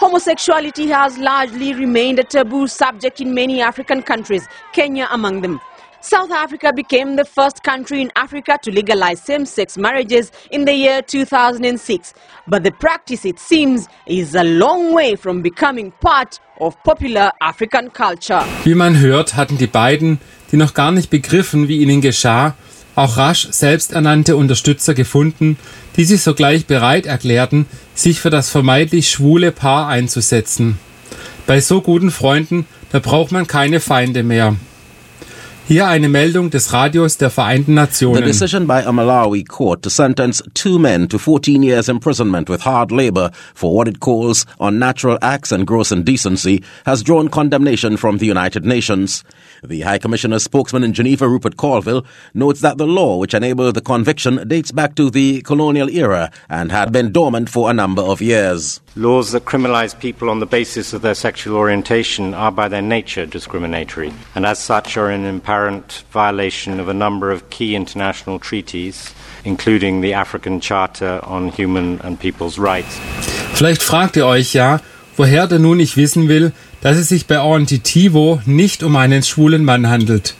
Homosexuality 0.00 0.88
has 0.88 1.16
largely 1.18 1.72
remained 1.72 2.18
a 2.18 2.24
taboo 2.24 2.66
subject 2.66 3.20
in 3.20 3.32
many 3.32 3.62
African 3.62 4.02
countries, 4.02 4.48
Kenya 4.72 5.06
among 5.12 5.42
them. 5.42 5.60
South 6.08 6.30
Africa 6.30 6.72
became 6.72 7.16
the 7.16 7.24
first 7.24 7.64
country 7.64 8.00
in 8.00 8.12
Africa 8.14 8.56
to 8.62 8.70
legalize 8.70 9.20
same-sex 9.20 9.76
marriages 9.76 10.30
in 10.52 10.64
the 10.64 10.72
year 10.72 11.02
2006. 11.02 12.14
But 12.46 12.62
the 12.62 12.70
practice, 12.70 13.24
it 13.24 13.40
seems, 13.40 13.88
is 14.06 14.36
a 14.36 14.44
long 14.44 14.94
way 14.94 15.16
from 15.16 15.42
becoming 15.42 15.90
part 16.00 16.38
of 16.60 16.80
popular 16.84 17.32
African 17.40 17.90
culture. 17.90 18.44
Wie 18.62 18.76
man 18.76 19.00
hört, 19.00 19.34
hatten 19.34 19.58
die 19.58 19.66
beiden, 19.66 20.20
die 20.52 20.56
noch 20.56 20.74
gar 20.74 20.92
nicht 20.92 21.10
begriffen, 21.10 21.66
wie 21.66 21.78
ihnen 21.78 22.00
geschah, 22.00 22.54
auch 22.94 23.16
rasch 23.16 23.48
selbsternannte 23.50 24.36
Unterstützer 24.36 24.94
gefunden, 24.94 25.58
die 25.96 26.04
sich 26.04 26.22
sogleich 26.22 26.66
bereit 26.66 27.06
erklärten, 27.06 27.66
sich 27.96 28.20
für 28.20 28.30
das 28.30 28.48
vermeintlich 28.48 29.10
schwule 29.10 29.50
Paar 29.50 29.88
einzusetzen. 29.88 30.78
Bei 31.48 31.60
so 31.60 31.80
guten 31.80 32.12
Freunden, 32.12 32.64
da 32.92 33.00
braucht 33.00 33.32
man 33.32 33.48
keine 33.48 33.80
Feinde 33.80 34.22
mehr. 34.22 34.54
Hier 35.68 35.88
eine 35.88 36.08
Meldung 36.08 36.50
des 36.50 36.72
Radios 36.72 37.16
der 37.18 37.28
Vereinten 37.28 37.74
Nationen. 37.74 38.22
The 38.22 38.24
decision 38.24 38.68
by 38.68 38.82
a 38.82 38.92
Malawi 38.92 39.42
court 39.42 39.82
to 39.82 39.90
sentence 39.90 40.40
two 40.54 40.78
men 40.78 41.08
to 41.08 41.18
14 41.18 41.60
years 41.60 41.88
imprisonment 41.88 42.48
with 42.48 42.60
hard 42.60 42.92
labor 42.92 43.32
for 43.52 43.74
what 43.74 43.88
it 43.88 43.98
calls 43.98 44.46
unnatural 44.60 45.18
acts 45.22 45.50
and 45.50 45.66
gross 45.66 45.90
indecency 45.90 46.62
has 46.84 47.02
drawn 47.02 47.28
condemnation 47.28 47.96
from 47.96 48.18
the 48.18 48.26
United 48.26 48.64
Nations. 48.64 49.24
The 49.64 49.80
High 49.80 49.98
Commissioner's 49.98 50.44
spokesman 50.44 50.84
in 50.84 50.92
Geneva, 50.92 51.28
Rupert 51.28 51.56
Colville, 51.56 52.06
notes 52.32 52.60
that 52.60 52.78
the 52.78 52.86
law 52.86 53.16
which 53.18 53.34
enabled 53.34 53.74
the 53.74 53.80
conviction 53.80 54.46
dates 54.46 54.70
back 54.70 54.94
to 54.94 55.10
the 55.10 55.42
colonial 55.42 55.90
era 55.90 56.30
and 56.48 56.70
had 56.70 56.92
been 56.92 57.10
dormant 57.10 57.50
for 57.50 57.68
a 57.68 57.74
number 57.74 58.02
of 58.02 58.22
years. 58.22 58.80
Laws 58.94 59.32
that 59.32 59.44
criminalize 59.44 59.98
people 59.98 60.30
on 60.30 60.38
the 60.38 60.46
basis 60.46 60.92
of 60.92 61.02
their 61.02 61.14
sexual 61.14 61.56
orientation 61.56 62.34
are 62.34 62.52
by 62.52 62.68
their 62.68 62.80
nature 62.80 63.26
discriminatory, 63.26 64.12
and 64.36 64.46
as 64.46 64.60
such 64.60 64.96
are 64.96 65.10
in 65.10 65.24
apparent 65.56 66.04
violation 66.12 66.80
of 66.80 66.88
a 66.88 66.94
number 66.94 67.30
of 67.30 67.48
key 67.50 67.74
international 67.74 68.38
treaties, 68.38 69.14
including 69.44 70.02
the 70.02 70.14
African 70.14 70.60
Charter 70.60 71.20
on 71.24 71.48
Human 71.48 72.00
and 72.02 72.18
People's 72.20 72.58
Rights. 72.58 72.98
Vielleicht 73.54 73.82
fragt 73.82 74.16
ihr 74.16 74.26
euch 74.26 74.52
ja, 74.52 74.80
woher 75.16 75.46
denn 75.46 75.62
nun 75.62 75.80
ich 75.80 75.96
wissen 75.96 76.28
will, 76.28 76.52
dass 76.82 76.98
es 76.98 77.08
sich 77.08 77.26
bei 77.26 77.40
Orantitivo 77.40 78.40
nicht 78.44 78.82
um 78.82 78.96
einen 78.96 79.22
schwulen 79.22 79.64
Mann 79.64 79.88
handelt. 79.88 80.34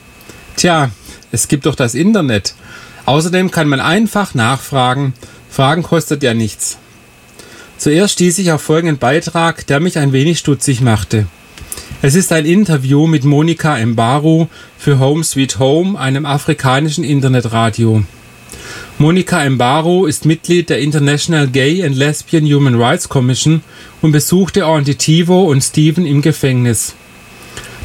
Tja, 0.57 0.91
es 1.33 1.49
gibt 1.49 1.65
doch 1.67 1.75
das 1.75 1.95
Internet. 1.95 2.55
Außerdem 3.07 3.51
kann 3.51 3.69
man 3.69 3.81
einfach 3.81 4.35
nachfragen. 4.35 5.15
Fragen 5.49 5.83
kostet 5.83 6.23
ja 6.23 6.35
nichts. 6.35 6.77
Zuerst 7.79 8.15
stieß 8.15 8.39
ich 8.39 8.53
auf 8.53 8.63
folgenden 8.63 8.99
Beitrag, 8.99 9.67
der 9.67 9.81
mich 9.81 9.99
ein 9.99 10.13
wenig 10.13 10.39
stutzig 10.39 10.81
machte. 10.81 11.27
Es 12.03 12.15
ist 12.15 12.33
ein 12.33 12.47
Interview 12.47 13.07
mit 13.07 13.25
Monika 13.25 13.77
Mbaru 13.85 14.47
für 14.79 14.99
Home 14.99 15.25
Sweet 15.25 15.59
Home, 15.59 15.99
einem 15.99 16.27
afrikanischen 16.27 17.05
Internetradio. 17.05 18.03
Monika 18.99 19.49
Mbaru 19.49 20.07
ist 20.07 20.25
Mitglied 20.25 20.71
der 20.71 20.79
International 20.79 21.47
Gay 21.49 21.85
and 21.85 21.97
Lesbian 21.97 22.45
Human 22.47 22.81
Rights 22.81 23.09
Commission 23.09 23.63
und 24.03 24.13
besuchte 24.13 24.67
Auditivo 24.67 25.45
und 25.51 25.63
Steven 25.63 26.07
im 26.07 26.23
Gefängnis. 26.23 26.95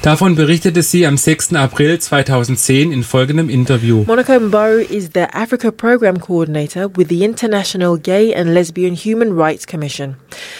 Davon 0.02 0.36
berichtete 0.36 0.82
sie 0.82 1.06
am 1.06 1.16
6. 1.16 1.54
April 1.54 2.00
2010 2.00 2.92
in 2.92 3.04
folgendem 3.04 3.50
Interview. 3.50 4.04
Monica 4.08 4.40
Mbaru 4.40 4.80
is 4.80 5.12
the 5.14 5.26
Africa 5.32 5.72
Program 5.72 6.20
Coordinator 6.20 6.90
with 6.98 7.10
the 7.10 7.24
International 7.24 7.98
Gay 7.98 8.34
and 8.34 8.54
Lesbian 8.54 8.96
Human 8.96 9.36
Rights 9.36 9.68
Commission. 9.68 10.16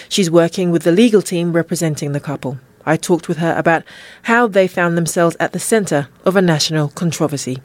She's 0.10 0.30
working 0.30 0.72
with 0.72 0.84
the 0.84 0.92
legal 0.92 1.24
team 1.24 1.54
representing 1.54 2.14
the 2.14 2.20
couple. 2.20 2.58
I 2.86 2.98
talked 2.98 3.28
with 3.28 3.38
her 3.38 3.56
about 3.58 3.84
how 4.24 4.48
they 4.48 4.68
found 4.68 4.98
themselves 4.98 5.38
at 5.40 5.54
the 5.54 5.60
center 5.60 6.08
of 6.26 6.36
a 6.36 6.42
national 6.42 6.90
controversy. 6.90 7.62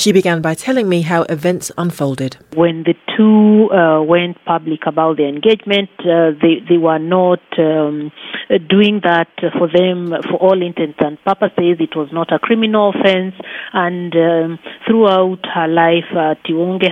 She 0.00 0.12
began 0.12 0.40
by 0.40 0.54
telling 0.54 0.88
me 0.88 1.02
how 1.02 1.24
events 1.24 1.70
unfolded. 1.76 2.38
When 2.54 2.84
the 2.84 2.94
two 3.18 3.68
uh, 3.68 4.00
went 4.00 4.42
public 4.46 4.86
about 4.86 5.18
their 5.18 5.28
engagement, 5.28 5.90
uh, 6.00 6.32
they, 6.40 6.64
they 6.66 6.78
were 6.78 6.98
not 6.98 7.42
um, 7.58 8.10
doing 8.48 9.02
that 9.04 9.28
for 9.58 9.68
them, 9.68 10.08
for 10.24 10.40
all 10.40 10.62
intents 10.62 10.96
and 11.04 11.22
purposes. 11.22 11.76
It 11.80 11.94
was 11.94 12.08
not 12.14 12.32
a 12.32 12.38
criminal 12.38 12.94
offense. 12.96 13.34
And 13.74 14.16
um, 14.16 14.58
throughout 14.88 15.44
her 15.54 15.68
life, 15.68 16.08
uh, 16.16 16.34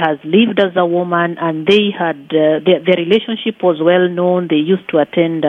has 0.05 0.19
lived 0.23 0.61
as 0.61 0.77
a 0.77 0.85
woman, 0.85 1.37
and 1.41 1.67
they 1.67 1.89
had 1.99 2.29
uh, 2.29 2.61
their, 2.61 2.85
their 2.85 3.01
relationship 3.01 3.63
was 3.63 3.81
well 3.81 4.07
known. 4.07 4.49
They 4.51 4.61
used 4.61 4.87
to 4.91 4.99
attend 4.99 5.45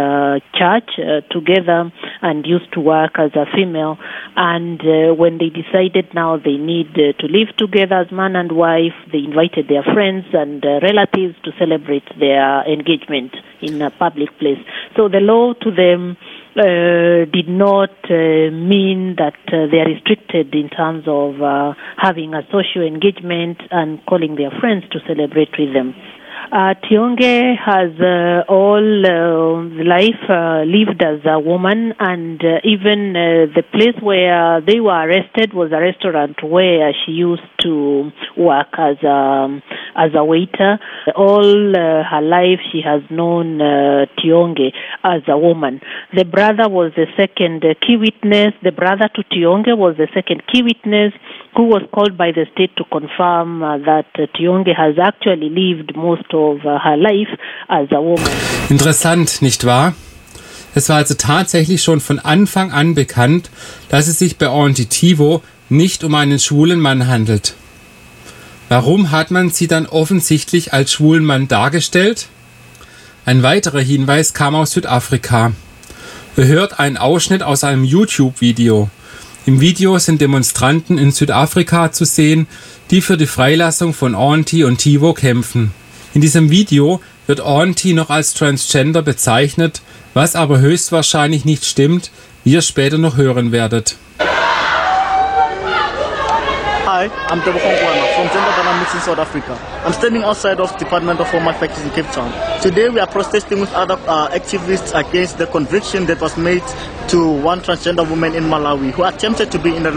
church 0.55 0.95
uh, 0.95 1.27
together 1.29 1.91
and 2.21 2.45
used 2.45 2.71
to 2.73 2.79
work 2.79 3.19
as 3.19 3.31
a 3.35 3.45
female. 3.53 3.97
And 4.37 4.79
uh, 4.79 5.13
when 5.13 5.39
they 5.39 5.49
decided 5.49 6.13
now 6.13 6.37
they 6.37 6.55
need 6.55 6.95
to 6.95 7.27
live 7.49 7.57
together 7.57 7.95
as 7.95 8.11
man 8.11 8.35
and 8.35 8.51
wife, 8.51 8.93
they 9.11 9.19
invited 9.19 9.67
their 9.67 9.83
friends 9.83 10.25
and 10.33 10.63
uh, 10.65 10.79
relatives 10.81 11.35
to 11.43 11.51
celebrate 11.57 12.07
their 12.19 12.63
engagement 12.67 13.35
in 13.61 13.81
a 13.81 13.91
public 13.91 14.29
place. 14.39 14.57
So 14.95 15.09
the 15.09 15.19
law 15.19 15.53
to 15.53 15.71
them 15.71 16.17
uh, 16.55 17.25
did 17.31 17.47
not 17.47 17.91
uh, 18.09 18.51
mean 18.51 19.15
that 19.17 19.37
uh, 19.47 19.67
they 19.71 19.79
are 19.79 19.87
restricted 19.87 20.53
in 20.53 20.69
terms 20.69 21.05
of 21.07 21.41
uh, 21.41 21.73
having 21.97 22.33
a 22.33 22.41
social 22.51 22.85
engagement 22.85 23.61
and 23.71 24.03
calling 24.05 24.35
their 24.35 24.51
friends 24.59 24.85
to 24.91 24.99
celebrate 25.07 25.51
with 25.57 25.73
them. 25.73 25.95
Uh, 26.51 26.73
Tionge 26.81 27.55
has 27.57 27.91
uh, 28.01 28.41
all 28.51 29.05
uh, 29.05 29.61
life 29.85 30.23
uh, 30.27 30.63
lived 30.65 30.99
as 31.03 31.19
a 31.23 31.39
woman, 31.39 31.93
and 31.99 32.41
uh, 32.43 32.57
even 32.63 33.15
uh, 33.15 33.45
the 33.53 33.61
place 33.71 33.93
where 34.01 34.59
they 34.59 34.79
were 34.79 34.97
arrested 34.97 35.53
was 35.53 35.71
a 35.71 35.79
restaurant 35.79 36.41
where 36.41 36.91
she 37.05 37.11
used 37.11 37.45
to 37.61 38.09
work 38.35 38.73
as 38.79 38.97
a 39.03 39.61
as 39.95 40.09
a 40.15 40.25
waiter. 40.25 40.79
All 41.15 41.69
uh, 41.69 42.01
her 42.09 42.21
life, 42.21 42.59
she 42.71 42.81
has 42.81 43.03
known 43.11 43.61
uh, 43.61 44.07
Tionge 44.17 44.73
as 45.03 45.21
a 45.27 45.37
woman. 45.37 45.81
The 46.15 46.25
brother 46.25 46.67
was 46.67 46.93
the 46.95 47.05
second 47.15 47.61
key 47.85 47.97
witness. 47.97 48.55
The 48.63 48.71
brother 48.71 49.07
to 49.13 49.23
Tionge 49.23 49.77
was 49.77 49.97
the 49.97 50.07
second 50.15 50.41
key 50.51 50.63
witness, 50.63 51.13
who 51.59 51.65
was 51.65 51.83
called 51.91 52.15
by 52.15 52.31
the 52.31 52.45
state 52.53 52.73
to 52.77 52.85
confirm 52.85 53.61
uh, 53.61 53.77
that 53.79 54.05
uh, 54.17 54.27
Tionge 54.33 54.73
has 54.73 54.97
actually 54.97 55.49
lived 55.49 55.93
most 55.93 56.33
of 56.33 56.65
uh, 56.65 56.79
her 56.79 56.95
life 56.95 57.27
as 57.67 57.91
a 57.91 58.01
woman. 58.01 58.31
Interessant, 58.69 59.41
nicht 59.41 59.65
wahr? 59.65 59.93
Es 60.73 60.87
war 60.87 60.97
also 60.97 61.15
tatsächlich 61.15 61.83
schon 61.83 61.99
von 61.99 62.19
Anfang 62.19 62.71
an 62.71 62.95
bekannt, 62.95 63.49
dass 63.89 64.07
es 64.07 64.19
sich 64.19 64.37
bei 64.37 64.47
Auditivo 64.47 65.41
nicht 65.67 66.05
um 66.05 66.15
einen 66.15 66.39
schwulen 66.39 66.79
Mann 66.79 67.07
handelt. 67.07 67.55
Warum 68.69 69.11
hat 69.11 69.29
man 69.29 69.49
sie 69.49 69.67
dann 69.67 69.85
offensichtlich 69.85 70.71
als 70.71 70.93
schwulen 70.93 71.25
Mann 71.25 71.49
dargestellt? 71.49 72.29
Ein 73.25 73.43
weiterer 73.43 73.81
Hinweis 73.81 74.33
kam 74.33 74.55
aus 74.55 74.71
Südafrika. 74.71 75.51
Ihr 76.37 76.45
hört 76.45 76.79
einen 76.79 76.95
Ausschnitt 76.95 77.43
aus 77.43 77.65
einem 77.65 77.83
YouTube-Video. 77.83 78.89
Im 79.45 79.61
Video 79.61 79.97
sind 79.99 80.21
Demonstranten 80.21 80.97
in 80.97 81.11
Südafrika 81.11 81.91
zu 81.91 82.05
sehen, 82.05 82.47
die 82.91 83.01
für 83.01 83.17
die 83.17 83.25
Freilassung 83.25 83.93
von 83.93 84.13
Auntie 84.13 84.63
und 84.63 84.77
Tivo 84.77 85.13
kämpfen. 85.13 85.71
In 86.13 86.21
diesem 86.21 86.49
Video 86.49 87.01
wird 87.25 87.41
Auntie 87.41 87.93
noch 87.93 88.09
als 88.09 88.33
Transgender 88.33 89.01
bezeichnet, 89.01 89.81
was 90.13 90.35
aber 90.35 90.59
höchstwahrscheinlich 90.59 91.45
nicht 91.45 91.65
stimmt, 91.65 92.11
wie 92.43 92.53
ihr 92.53 92.61
später 92.61 92.97
noch 92.97 93.15
hören 93.15 93.51
werdet. 93.51 93.95
Hi, 96.99 97.05
I'm 97.31 97.39
Tebo 97.39 97.55
Kongwana 97.55 98.13
from 98.13 98.27
Gender 98.27 98.51
Dynamics 98.59 98.93
in 98.93 98.99
South 98.99 99.19
Africa. 99.19 99.53
I'm 99.85 99.93
standing 99.93 100.23
outside 100.23 100.59
of 100.59 100.77
Department 100.77 101.21
of 101.21 101.29
Home 101.29 101.47
Affairs 101.47 101.79
in 101.79 101.89
Cape 101.91 102.07
Town. 102.07 102.27
Today 102.61 102.89
we 102.89 102.99
are 102.99 103.07
protesting 103.07 103.61
with 103.61 103.71
other 103.71 103.93
uh, 104.05 104.27
activists 104.31 104.91
against 104.99 105.37
the 105.37 105.47
conviction 105.47 106.07
that 106.07 106.19
was 106.19 106.35
made 106.35 106.61
to 107.07 107.31
one 107.39 107.61
transgender 107.61 108.03
woman 108.03 108.35
in 108.35 108.43
Malawi 108.51 108.91
who 108.91 109.05
attempted 109.05 109.49
to 109.49 109.59
be 109.59 109.73
in 109.73 109.85
a 109.85 109.91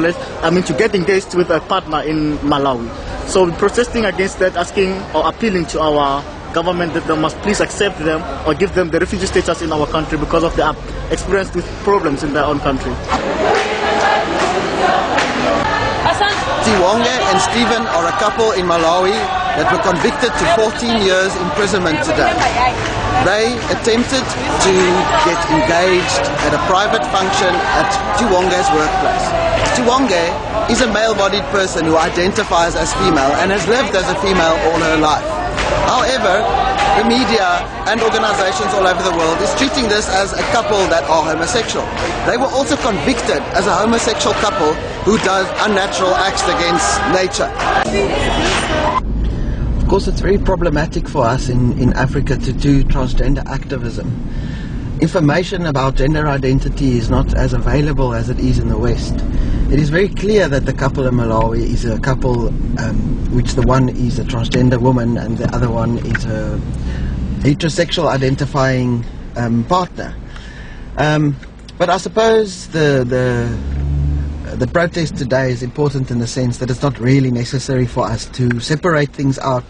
I 0.46 0.50
mean 0.50 0.62
to 0.62 0.72
get 0.74 0.94
engaged 0.94 1.34
with 1.34 1.50
a 1.50 1.58
partner 1.62 2.02
in 2.02 2.38
Malawi. 2.38 2.86
So 3.26 3.46
we're 3.46 3.58
protesting 3.58 4.04
against 4.04 4.38
that, 4.38 4.54
asking 4.54 4.92
or 5.12 5.26
appealing 5.26 5.66
to 5.74 5.80
our 5.80 6.22
government 6.54 6.94
that 6.94 7.04
they 7.08 7.18
must 7.18 7.36
please 7.38 7.58
accept 7.58 7.98
them 7.98 8.22
or 8.46 8.54
give 8.54 8.76
them 8.76 8.90
the 8.90 9.00
refugee 9.00 9.26
status 9.26 9.60
in 9.60 9.72
our 9.72 9.88
country 9.88 10.18
because 10.18 10.44
of 10.44 10.54
their 10.54 10.70
experience 11.10 11.52
with 11.52 11.66
problems 11.82 12.22
in 12.22 12.32
their 12.32 12.44
own 12.44 12.60
country. 12.60 12.94
Tiwonge 16.62 17.10
and 17.10 17.38
Stephen 17.42 17.82
are 17.90 18.06
a 18.06 18.14
couple 18.22 18.54
in 18.54 18.70
Malawi 18.70 19.18
that 19.58 19.66
were 19.74 19.82
convicted 19.82 20.30
to 20.30 20.44
14 20.54 21.02
years 21.02 21.34
imprisonment 21.42 21.98
today. 22.06 22.30
They 23.26 23.58
attempted 23.66 24.22
to 24.22 24.74
get 25.26 25.38
engaged 25.50 26.22
at 26.46 26.54
a 26.54 26.62
private 26.70 27.02
function 27.10 27.50
at 27.50 27.90
Tiwonge's 28.14 28.70
workplace. 28.70 29.26
Tiwonge 29.74 30.22
is 30.70 30.86
a 30.86 30.90
male-bodied 30.94 31.42
person 31.50 31.84
who 31.84 31.98
identifies 31.98 32.78
as 32.78 32.94
female 32.94 33.34
and 33.42 33.50
has 33.50 33.66
lived 33.66 33.98
as 33.98 34.06
a 34.06 34.14
female 34.22 34.54
all 34.70 34.78
her 34.78 34.98
life. 35.02 35.26
However, 35.90 36.46
the 37.02 37.04
media 37.10 37.66
and 37.90 37.98
organizations 38.00 38.70
all 38.78 38.86
over 38.86 39.02
the 39.02 39.16
world 39.18 39.38
is 39.42 39.50
treating 39.58 39.90
this 39.90 40.06
as 40.08 40.32
a 40.32 40.44
couple 40.54 40.78
that 40.94 41.02
are 41.10 41.26
homosexual. 41.26 41.86
They 42.30 42.38
were 42.38 42.52
also 42.54 42.76
convicted 42.78 43.42
as 43.58 43.66
a 43.66 43.74
homosexual 43.74 44.34
couple 44.38 44.78
who 45.04 45.18
does 45.18 45.48
unnatural 45.66 46.14
acts 46.14 46.42
against 46.44 46.88
nature. 47.12 47.50
Of 49.78 49.88
course, 49.88 50.06
it's 50.06 50.20
very 50.20 50.38
problematic 50.38 51.08
for 51.08 51.24
us 51.24 51.48
in, 51.48 51.76
in 51.78 51.92
Africa 51.94 52.36
to 52.36 52.52
do 52.52 52.84
transgender 52.84 53.44
activism. 53.46 54.06
Information 55.00 55.66
about 55.66 55.96
gender 55.96 56.28
identity 56.28 56.98
is 56.98 57.10
not 57.10 57.34
as 57.34 57.52
available 57.52 58.14
as 58.14 58.30
it 58.30 58.38
is 58.38 58.60
in 58.60 58.68
the 58.68 58.78
West. 58.78 59.14
It 59.72 59.80
is 59.80 59.90
very 59.90 60.08
clear 60.08 60.48
that 60.48 60.66
the 60.66 60.72
couple 60.72 61.04
in 61.08 61.14
Malawi 61.14 61.62
is 61.62 61.84
a 61.84 61.98
couple 61.98 62.48
um, 62.78 63.34
which 63.34 63.54
the 63.54 63.62
one 63.62 63.88
is 63.88 64.20
a 64.20 64.24
transgender 64.24 64.80
woman 64.80 65.18
and 65.18 65.36
the 65.36 65.52
other 65.52 65.68
one 65.68 65.98
is 65.98 66.24
a 66.26 66.60
heterosexual 67.40 68.06
identifying 68.08 69.04
um, 69.36 69.64
partner. 69.64 70.14
Um, 70.96 71.36
but 71.76 71.90
I 71.90 71.96
suppose 71.96 72.68
the, 72.68 73.04
the, 73.04 73.81
the 74.58 74.66
protest 74.66 75.16
today 75.16 75.50
is 75.50 75.62
important 75.62 76.10
in 76.10 76.18
the 76.18 76.26
sense 76.26 76.58
that 76.58 76.70
it's 76.70 76.82
not 76.82 76.98
really 76.98 77.30
necessary 77.30 77.86
for 77.86 78.04
us 78.04 78.26
to 78.26 78.60
separate 78.60 79.12
things 79.12 79.38
out 79.38 79.64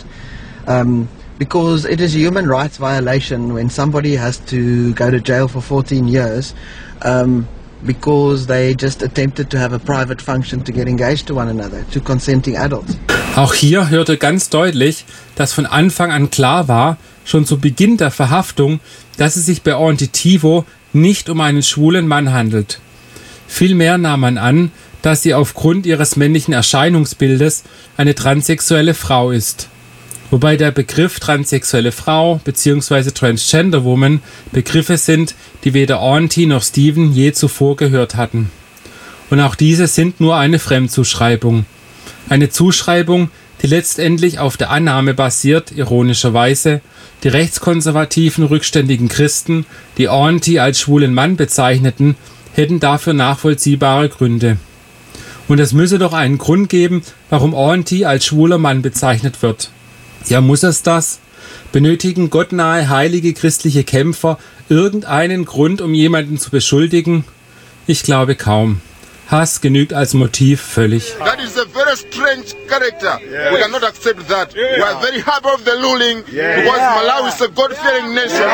um, 0.67 1.09
because 1.39 1.85
it 1.85 2.01
is 2.01 2.15
a 2.15 2.19
human 2.19 2.49
rights 2.49 2.77
violation 2.77 3.55
when 3.55 3.69
somebody 3.71 4.17
has 4.17 4.39
to 4.39 4.93
go 4.95 5.11
to 5.11 5.21
jail 5.21 5.49
for 5.49 5.61
14 5.61 6.09
years 6.09 6.55
um, 7.03 7.49
because 7.85 8.47
they 8.47 8.75
just 8.75 9.03
attempted 9.03 9.51
to 9.51 9.59
have 9.59 9.73
a 9.73 9.79
private 9.79 10.23
function 10.23 10.63
to 10.63 10.73
get 10.73 10.87
engaged 10.89 11.27
to 11.27 11.35
one 11.35 11.49
another, 11.49 11.85
to 11.91 12.01
consenting 12.01 12.57
adults. 12.57 12.97
Auch 13.35 13.55
hier 13.55 13.89
hörte 13.89 14.19
ganz 14.19 14.51
deutlich, 14.51 15.05
dass 15.37 15.53
von 15.53 15.67
Anfang 15.67 16.13
an 16.13 16.31
klar 16.31 16.69
war, 16.69 16.97
schon 17.25 17.47
zu 17.47 17.59
Beginn 17.59 17.97
der 17.97 18.11
Verhaftung, 18.11 18.81
dass 19.17 19.37
es 19.37 19.47
sich 19.47 19.63
bei 19.63 19.75
Antitivo 19.75 20.65
nicht 20.93 21.29
um 21.29 21.41
einen 21.41 21.63
schwulen 21.63 22.07
Mann 22.07 22.33
handelt. 22.33 22.79
Vielmehr 23.53 23.99
nahm 23.99 24.21
man 24.21 24.39
an, 24.39 24.71
dass 25.03 25.23
sie 25.23 25.35
aufgrund 25.35 25.85
ihres 25.85 26.17
männlichen 26.17 26.55
Erscheinungsbildes 26.55 27.65
eine 27.99 28.15
transsexuelle 28.15 28.95
Frau 28.95 29.31
ist. 29.31 29.69
Wobei 30.31 30.57
der 30.57 30.71
Begriff 30.71 31.21
transsexuelle 31.21 31.93
Frau 31.93 32.41
bzw. 32.47 33.11
Transgender 33.11 33.85
Woman 33.85 34.23
Begriffe 34.53 34.97
sind, 34.97 35.35
die 35.65 35.75
weder 35.75 36.01
Auntie 36.01 36.47
noch 36.47 36.63
Steven 36.63 37.13
je 37.13 37.33
zuvor 37.33 37.77
gehört 37.77 38.15
hatten. 38.15 38.51
Und 39.29 39.41
auch 39.41 39.55
diese 39.55 39.87
sind 39.87 40.19
nur 40.19 40.37
eine 40.37 40.59
Fremdzuschreibung. 40.59 41.67
Eine 42.31 42.49
Zuschreibung, 42.49 43.31
die 43.61 43.67
letztendlich 43.67 44.39
auf 44.39 44.57
der 44.57 44.71
Annahme 44.71 45.13
basiert, 45.13 45.73
ironischerweise, 45.73 46.81
die 47.23 47.29
rechtskonservativen 47.29 48.45
rückständigen 48.45 49.11
Christen, 49.11 49.67
die 49.99 50.09
Auntie 50.09 50.59
als 50.59 50.81
schwulen 50.81 51.13
Mann 51.13 51.37
bezeichneten, 51.37 52.17
hätten 52.55 52.81
dafür 52.81 53.13
nachvollziehbare 53.13 54.09
Gründe. 54.09 54.57
Und 55.49 55.59
es 55.59 55.73
müsse 55.73 55.99
doch 55.99 56.13
einen 56.13 56.39
Grund 56.39 56.69
geben, 56.69 57.03
warum 57.29 57.55
Auntie 57.55 58.07
als 58.07 58.25
schwuler 58.25 58.59
Mann 58.59 58.83
bezeichnet 58.83 59.43
wird. 59.43 59.71
Ja, 60.29 60.41
muss 60.41 60.63
es 60.63 60.83
das? 60.83 61.19
Benötigen 61.73 62.31
gottnahe 62.31 62.89
heilige 62.89 63.35
christliche 63.35 63.85
Kämpfer 63.85 64.39
irgendeinen 64.69 65.45
Grund, 65.45 65.81
um 65.81 65.95
jemanden 65.95 66.39
zu 66.39 66.51
beschuldigen? 66.51 67.25
Ich 67.87 68.03
glaube 68.03 68.37
kaum. 68.37 68.81
Hass 69.29 69.61
genügt 69.61 69.95
als 69.95 70.13
Motiv 70.15 70.61
völlig. 70.61 71.15
That 71.19 71.41
is 71.43 71.59
a 71.59 71.65
very 71.73 71.97
strange 71.97 72.45
character. 72.69 73.19
We 73.51 73.59
cannot 73.59 73.83
accept 73.83 74.29
that. 74.29 74.55
We 74.55 74.85
are 74.85 75.01
very 75.01 75.23
happy 75.23 75.49
of 75.49 75.63
the 75.65 75.73
ruling 75.83 76.23
because 76.25 76.81
Malawi 76.81 77.29
is 77.29 77.41
a 77.41 77.49
God-fearing 77.49 78.15
nation. 78.15 78.47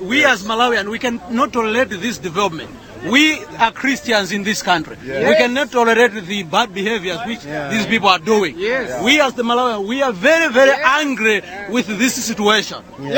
We 0.00 0.24
as 0.24 0.44
Malawian, 0.44 0.90
we 0.90 0.98
cannot 0.98 1.52
tolerate 1.52 1.90
this 1.90 2.18
development. 2.18 2.70
We 3.10 3.44
are 3.58 3.70
Christians 3.70 4.32
in 4.32 4.44
this 4.44 4.62
country. 4.62 4.96
We 5.02 5.34
cannot 5.36 5.70
tolerate 5.70 6.12
the 6.24 6.42
bad 6.44 6.72
behaviors 6.72 7.18
which 7.26 7.42
these 7.42 7.86
people 7.86 8.08
are 8.08 8.18
doing. 8.18 8.58
Yes. 8.58 9.02
We 9.04 9.20
as 9.20 9.34
the 9.34 9.42
Malawian, 9.42 9.86
we 9.86 10.00
are 10.02 10.12
very, 10.12 10.50
very 10.52 10.72
angry 10.82 11.42
with 11.70 11.86
this 11.86 12.14
situation. 12.24 12.82
No, 12.98 13.10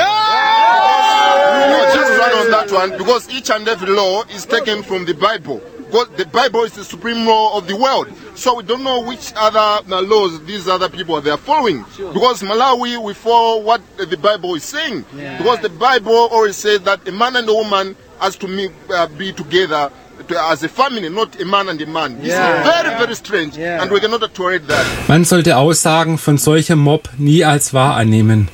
just 1.94 2.18
run 2.18 2.32
on 2.34 2.50
that 2.50 2.70
one 2.72 2.98
because 2.98 3.28
each 3.30 3.50
and 3.50 3.66
every 3.68 3.90
law 3.94 4.24
is 4.24 4.44
taken 4.44 4.82
from 4.82 5.04
the 5.04 5.14
Bible. 5.14 5.60
Because 5.86 6.08
the 6.16 6.26
Bible 6.26 6.62
is 6.64 6.72
the 6.72 6.84
supreme 6.84 7.26
law 7.26 7.56
of 7.56 7.66
the 7.68 7.76
world. 7.76 8.08
So 8.34 8.56
we 8.56 8.62
don't 8.64 8.82
know 8.82 9.02
which 9.02 9.32
other 9.36 9.58
uh, 9.90 10.02
laws 10.02 10.44
these 10.44 10.68
other 10.68 10.88
people 10.88 11.20
they 11.20 11.30
are 11.30 11.38
following. 11.38 11.84
Because 11.96 12.42
Malawi, 12.42 13.02
we 13.02 13.14
follow 13.14 13.62
what 13.62 13.80
the 13.96 14.16
Bible 14.16 14.54
is 14.54 14.64
saying. 14.64 15.04
Because 15.38 15.60
the 15.60 15.68
Bible 15.70 16.12
always 16.14 16.56
says 16.56 16.80
that 16.82 17.06
a 17.08 17.12
man 17.12 17.36
and 17.36 17.48
a 17.48 17.54
woman 17.54 17.96
has 18.20 18.36
to 18.36 18.48
meet, 18.48 18.72
uh, 18.90 19.06
be 19.16 19.32
together 19.32 19.90
to, 20.28 20.40
as 20.50 20.62
a 20.64 20.68
family, 20.68 21.08
not 21.08 21.40
a 21.40 21.44
man 21.44 21.68
and 21.68 21.80
a 21.80 21.86
man. 21.86 22.16
This 22.18 22.32
is 22.32 22.64
very, 22.66 22.88
very 22.98 23.14
strange. 23.14 23.58
And 23.58 23.90
we 23.90 24.00
cannot 24.00 24.22
tolerate 24.34 24.66
that. 24.66 25.08
Man 25.08 25.24
sollte 25.24 25.56
Aussagen 25.56 26.18
von 26.18 26.38
solchem 26.38 26.78
Mob 26.78 27.08
nie 27.18 27.44
als 27.44 27.72
wahr 27.74 27.96
annehmen. 27.96 28.48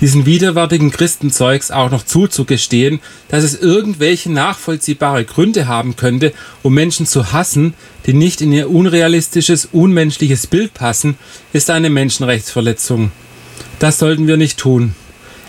Diesen 0.00 0.26
widerwärtigen 0.26 0.92
Christenzeugs 0.92 1.72
auch 1.72 1.90
noch 1.90 2.04
zuzugestehen, 2.04 3.00
dass 3.28 3.42
es 3.42 3.60
irgendwelche 3.60 4.30
nachvollziehbare 4.30 5.24
Gründe 5.24 5.66
haben 5.66 5.96
könnte, 5.96 6.32
um 6.62 6.72
Menschen 6.72 7.04
zu 7.04 7.32
hassen, 7.32 7.74
die 8.06 8.14
nicht 8.14 8.40
in 8.40 8.52
ihr 8.52 8.70
unrealistisches, 8.70 9.68
unmenschliches 9.72 10.46
Bild 10.46 10.72
passen, 10.72 11.18
ist 11.52 11.70
eine 11.70 11.90
Menschenrechtsverletzung. 11.90 13.10
Das 13.80 13.98
sollten 13.98 14.28
wir 14.28 14.36
nicht 14.36 14.58
tun. 14.58 14.94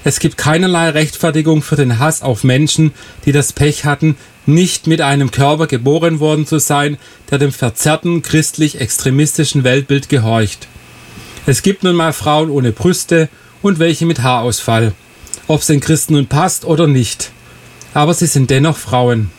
Es 0.03 0.19
gibt 0.19 0.37
keinerlei 0.37 0.89
Rechtfertigung 0.89 1.61
für 1.61 1.75
den 1.75 1.99
Hass 1.99 2.21
auf 2.21 2.43
Menschen, 2.43 2.93
die 3.25 3.31
das 3.31 3.53
Pech 3.53 3.85
hatten, 3.85 4.17
nicht 4.45 4.87
mit 4.87 5.01
einem 5.01 5.29
Körper 5.29 5.67
geboren 5.67 6.19
worden 6.19 6.47
zu 6.47 6.59
sein, 6.59 6.97
der 7.29 7.37
dem 7.37 7.51
verzerrten 7.51 8.23
christlich-extremistischen 8.23 9.63
Weltbild 9.63 10.09
gehorcht. 10.09 10.67
Es 11.45 11.61
gibt 11.61 11.83
nun 11.83 11.95
mal 11.95 12.13
Frauen 12.13 12.49
ohne 12.49 12.71
Brüste 12.71 13.29
und 13.61 13.79
welche 13.79 14.05
mit 14.05 14.21
Haarausfall. 14.21 14.93
Ob 15.47 15.61
es 15.61 15.67
den 15.67 15.79
Christen 15.79 16.13
nun 16.13 16.27
passt 16.27 16.65
oder 16.65 16.87
nicht. 16.87 17.31
Aber 17.93 18.13
sie 18.13 18.27
sind 18.27 18.49
dennoch 18.49 18.77
Frauen. 18.77 19.31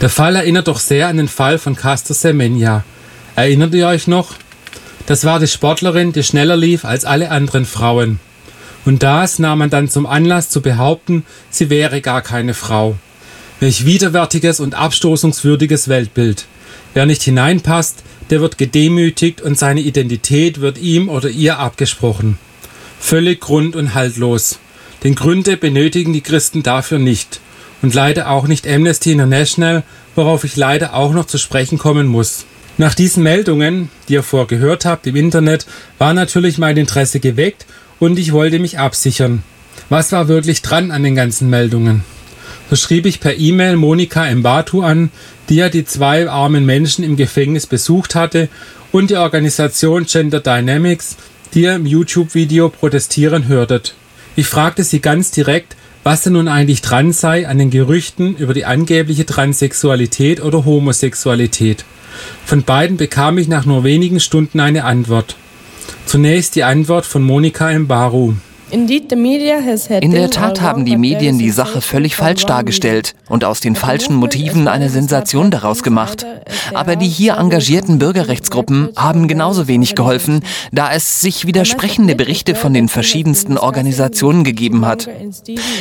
Der 0.00 0.10
Fall 0.10 0.36
erinnert 0.36 0.68
doch 0.68 0.78
sehr 0.78 1.08
an 1.08 1.16
den 1.16 1.28
Fall 1.28 1.58
von 1.58 1.74
Caster 1.74 2.14
Semenya. 2.14 2.84
Erinnert 3.34 3.74
ihr 3.74 3.86
euch 3.86 4.06
noch? 4.06 4.34
Das 5.06 5.24
war 5.24 5.40
die 5.40 5.46
Sportlerin, 5.46 6.12
die 6.12 6.22
schneller 6.22 6.56
lief 6.56 6.84
als 6.84 7.04
alle 7.04 7.30
anderen 7.30 7.64
Frauen. 7.64 8.20
Und 8.84 9.02
das 9.02 9.38
nahm 9.38 9.58
man 9.58 9.70
dann 9.70 9.88
zum 9.88 10.06
Anlass 10.06 10.50
zu 10.50 10.60
behaupten, 10.60 11.24
sie 11.50 11.70
wäre 11.70 12.00
gar 12.00 12.22
keine 12.22 12.54
Frau. 12.54 12.96
Welch 13.60 13.84
widerwärtiges 13.84 14.60
und 14.60 14.74
abstoßungswürdiges 14.74 15.88
Weltbild. 15.88 16.46
Wer 16.94 17.06
nicht 17.06 17.22
hineinpasst, 17.22 18.02
der 18.30 18.40
wird 18.40 18.58
gedemütigt 18.58 19.40
und 19.40 19.58
seine 19.58 19.80
Identität 19.80 20.60
wird 20.60 20.78
ihm 20.78 21.08
oder 21.08 21.28
ihr 21.28 21.58
abgesprochen. 21.58 22.38
Völlig 23.00 23.40
grund- 23.40 23.76
und 23.76 23.94
haltlos. 23.94 24.58
Denn 25.04 25.14
Gründe 25.14 25.56
benötigen 25.56 26.12
die 26.12 26.20
Christen 26.20 26.62
dafür 26.62 26.98
nicht. 26.98 27.40
Und 27.82 27.94
leider 27.94 28.30
auch 28.30 28.48
nicht 28.48 28.66
Amnesty 28.66 29.12
International, 29.12 29.84
worauf 30.16 30.44
ich 30.44 30.56
leider 30.56 30.94
auch 30.94 31.12
noch 31.12 31.26
zu 31.26 31.38
sprechen 31.38 31.78
kommen 31.78 32.06
muss. 32.06 32.44
Nach 32.76 32.94
diesen 32.94 33.22
Meldungen, 33.22 33.88
die 34.08 34.14
ihr 34.14 34.22
vorher 34.22 34.46
gehört 34.46 34.84
habt 34.84 35.06
im 35.06 35.16
Internet, 35.16 35.66
war 35.98 36.14
natürlich 36.14 36.58
mein 36.58 36.76
Interesse 36.76 37.20
geweckt 37.20 37.66
und 37.98 38.18
ich 38.18 38.32
wollte 38.32 38.58
mich 38.58 38.78
absichern. 38.78 39.42
Was 39.88 40.12
war 40.12 40.28
wirklich 40.28 40.62
dran 40.62 40.90
an 40.90 41.02
den 41.02 41.14
ganzen 41.14 41.50
Meldungen? 41.50 42.04
So 42.70 42.76
schrieb 42.76 43.06
ich 43.06 43.20
per 43.20 43.36
E-Mail 43.36 43.76
Monika 43.76 44.32
Mbatu 44.32 44.82
an, 44.82 45.10
die 45.48 45.56
ja 45.56 45.70
die 45.70 45.84
zwei 45.86 46.28
armen 46.28 46.66
Menschen 46.66 47.02
im 47.04 47.16
Gefängnis 47.16 47.66
besucht 47.66 48.14
hatte, 48.14 48.48
und 48.92 49.10
die 49.10 49.16
Organisation 49.16 50.06
Gender 50.06 50.40
Dynamics, 50.40 51.16
die 51.54 51.62
ihr 51.62 51.74
im 51.74 51.86
YouTube-Video 51.86 52.68
protestieren 52.68 53.48
hörtet. 53.48 53.94
Ich 54.36 54.46
fragte 54.46 54.84
sie 54.84 55.00
ganz 55.00 55.30
direkt, 55.30 55.76
was 56.04 56.22
denn 56.22 56.34
nun 56.34 56.48
eigentlich 56.48 56.80
dran 56.80 57.12
sei 57.12 57.48
an 57.48 57.58
den 57.58 57.70
Gerüchten 57.70 58.36
über 58.36 58.54
die 58.54 58.64
angebliche 58.64 59.26
Transsexualität 59.26 60.42
oder 60.42 60.64
Homosexualität. 60.64 61.84
Von 62.44 62.62
beiden 62.62 62.96
bekam 62.96 63.38
ich 63.38 63.48
nach 63.48 63.66
nur 63.66 63.84
wenigen 63.84 64.20
Stunden 64.20 64.60
eine 64.60 64.84
Antwort. 64.84 65.36
Zunächst 66.06 66.54
die 66.54 66.64
Antwort 66.64 67.04
von 67.04 67.22
Monika 67.22 67.76
Mbaru. 67.78 68.34
In 68.70 68.86
der 70.10 70.30
Tat 70.30 70.60
haben 70.60 70.84
die 70.84 70.98
Medien 70.98 71.38
die 71.38 71.50
Sache 71.50 71.80
völlig 71.80 72.16
falsch 72.16 72.44
dargestellt 72.44 73.14
und 73.28 73.44
aus 73.44 73.60
den 73.60 73.74
falschen 73.74 74.14
Motiven 74.16 74.68
eine 74.68 74.90
Sensation 74.90 75.50
daraus 75.50 75.82
gemacht. 75.82 76.26
Aber 76.74 76.96
die 76.96 77.08
hier 77.08 77.38
engagierten 77.38 77.98
Bürgerrechtsgruppen 77.98 78.90
haben 78.94 79.26
genauso 79.26 79.68
wenig 79.68 79.94
geholfen, 79.94 80.42
da 80.70 80.92
es 80.92 81.22
sich 81.22 81.46
widersprechende 81.46 82.14
Berichte 82.14 82.54
von 82.54 82.74
den 82.74 82.88
verschiedensten 82.88 83.56
Organisationen 83.56 84.44
gegeben 84.44 84.84
hat. 84.84 85.08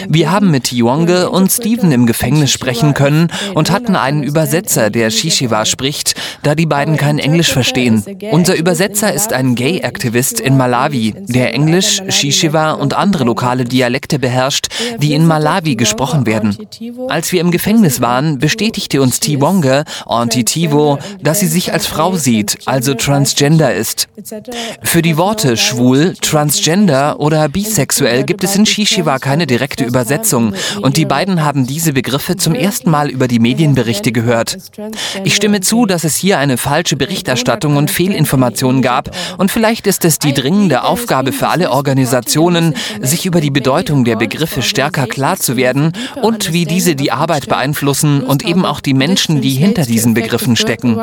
Wir 0.08 0.32
haben 0.32 0.50
mit 0.52 0.66
Tionge 0.66 1.30
und 1.30 1.52
Steven 1.52 1.92
im 1.92 2.06
Gefängnis 2.06 2.52
sprechen 2.52 2.94
können 2.94 3.28
und 3.54 3.70
hatten 3.70 3.98
einen 3.98 4.24
Übersetzer, 4.24 4.90
der 4.90 5.10
Shishiva 5.10 5.66
spricht, 5.66 6.16
da 6.44 6.56
die 6.56 6.66
beiden 6.66 6.96
kein 6.96 7.20
Englisch 7.20 7.52
verstehen. 7.52 8.04
Unser 8.32 8.56
Übersetzer 8.56 9.14
ist 9.14 9.34
ein 9.34 9.56
Gay-Aktivist 9.56 10.40
in 10.40 10.56
Malawi, 10.56 11.14
der 11.28 11.54
Englisch, 11.54 12.02
Shishiva 12.08 12.77
und 12.78 12.94
andere 12.94 13.24
lokale 13.24 13.66
Dialekte 13.66 14.20
beherrscht, 14.20 14.68
die 15.00 15.14
in 15.14 15.28
Malawi 15.28 15.76
gesprochen 15.76 16.26
werden. 16.26 16.58
Als 17.10 17.32
wir 17.32 17.42
im 17.42 17.52
Gefängnis 17.52 18.02
waren, 18.02 18.40
bestätigte 18.40 19.02
uns 19.02 19.20
Tiwonge, 19.20 19.84
Auntie 20.06 20.44
Tivo, 20.44 21.00
dass 21.22 21.40
sie 21.40 21.48
sich 21.48 21.74
als 21.74 21.86
Frau 21.86 22.16
sieht, 22.16 22.60
also 22.66 22.94
transgender 22.94 23.74
ist. 23.74 24.08
Für 24.84 25.02
die 25.02 25.18
Worte 25.18 25.58
schwul, 25.58 26.16
transgender 26.22 27.20
oder 27.20 27.50
bisexuell 27.50 28.24
gibt 28.24 28.44
es 28.44 28.56
in 28.56 28.66
Shishiva 28.66 29.20
keine 29.20 29.48
direkte 29.48 29.84
Übersetzung 29.84 30.54
und 30.82 30.98
die 30.98 31.06
beiden 31.06 31.44
haben 31.44 31.68
diese 31.68 31.94
Begriffe 31.94 32.38
zum 32.38 32.56
ersten 32.56 32.90
Mal 32.90 33.10
über 33.10 33.28
die 33.28 33.40
Medienberichte 33.40 34.12
gehört. 34.12 34.58
Ich 35.24 35.36
stimme 35.36 35.62
zu, 35.62 35.86
dass 35.86 36.04
es 36.04 36.16
hier 36.16 36.40
eine 36.40 36.58
falsche 36.58 36.96
Berichterstattung 36.96 37.78
und 37.78 37.92
Fehlinformationen 37.92 38.82
gab 38.82 39.12
und 39.38 39.52
vielleicht 39.52 39.88
ist 39.88 40.06
es 40.06 40.20
die 40.20 40.34
dringende 40.34 40.84
Aufgabe 40.84 41.32
für 41.32 41.48
alle 41.48 41.72
Organisationen, 41.72 42.67
sich 43.02 43.26
über 43.26 43.42
die 43.42 43.50
Bedeutung 43.50 44.06
der 44.06 44.16
Begriffe 44.16 44.62
stärker 44.62 45.08
klar 45.08 45.38
zu 45.38 45.58
werden 45.58 45.94
und 46.22 46.54
wie 46.54 46.66
diese 46.66 46.96
die 46.96 47.12
Arbeit 47.12 47.48
beeinflussen 47.48 48.24
und 48.24 48.46
eben 48.46 48.66
auch 48.66 48.80
die 48.80 48.94
Menschen, 48.94 49.42
die 49.42 49.52
hinter 49.52 49.84
diesen 49.84 50.14
Begriffen 50.14 50.56
stecken. 50.56 50.98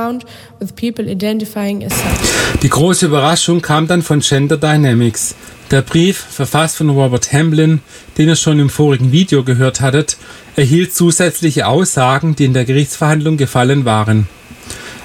Die 2.62 2.68
große 2.68 3.06
Überraschung 3.06 3.62
kam 3.62 3.86
dann 3.86 4.02
von 4.02 4.20
Gender 4.20 4.56
Dynamics. 4.56 5.34
Der 5.70 5.82
Brief, 5.82 6.18
verfasst 6.18 6.76
von 6.76 6.90
Robert 6.90 7.32
Hamblin, 7.32 7.80
den 8.18 8.28
ihr 8.28 8.36
schon 8.36 8.58
im 8.58 8.68
vorigen 8.68 9.12
Video 9.12 9.42
gehört 9.42 9.80
hattet, 9.80 10.18
erhielt 10.56 10.94
zusätzliche 10.94 11.66
Aussagen, 11.66 12.36
die 12.36 12.44
in 12.44 12.52
der 12.52 12.64
Gerichtsverhandlung 12.64 13.36
gefallen 13.36 13.84
waren. 13.84 14.28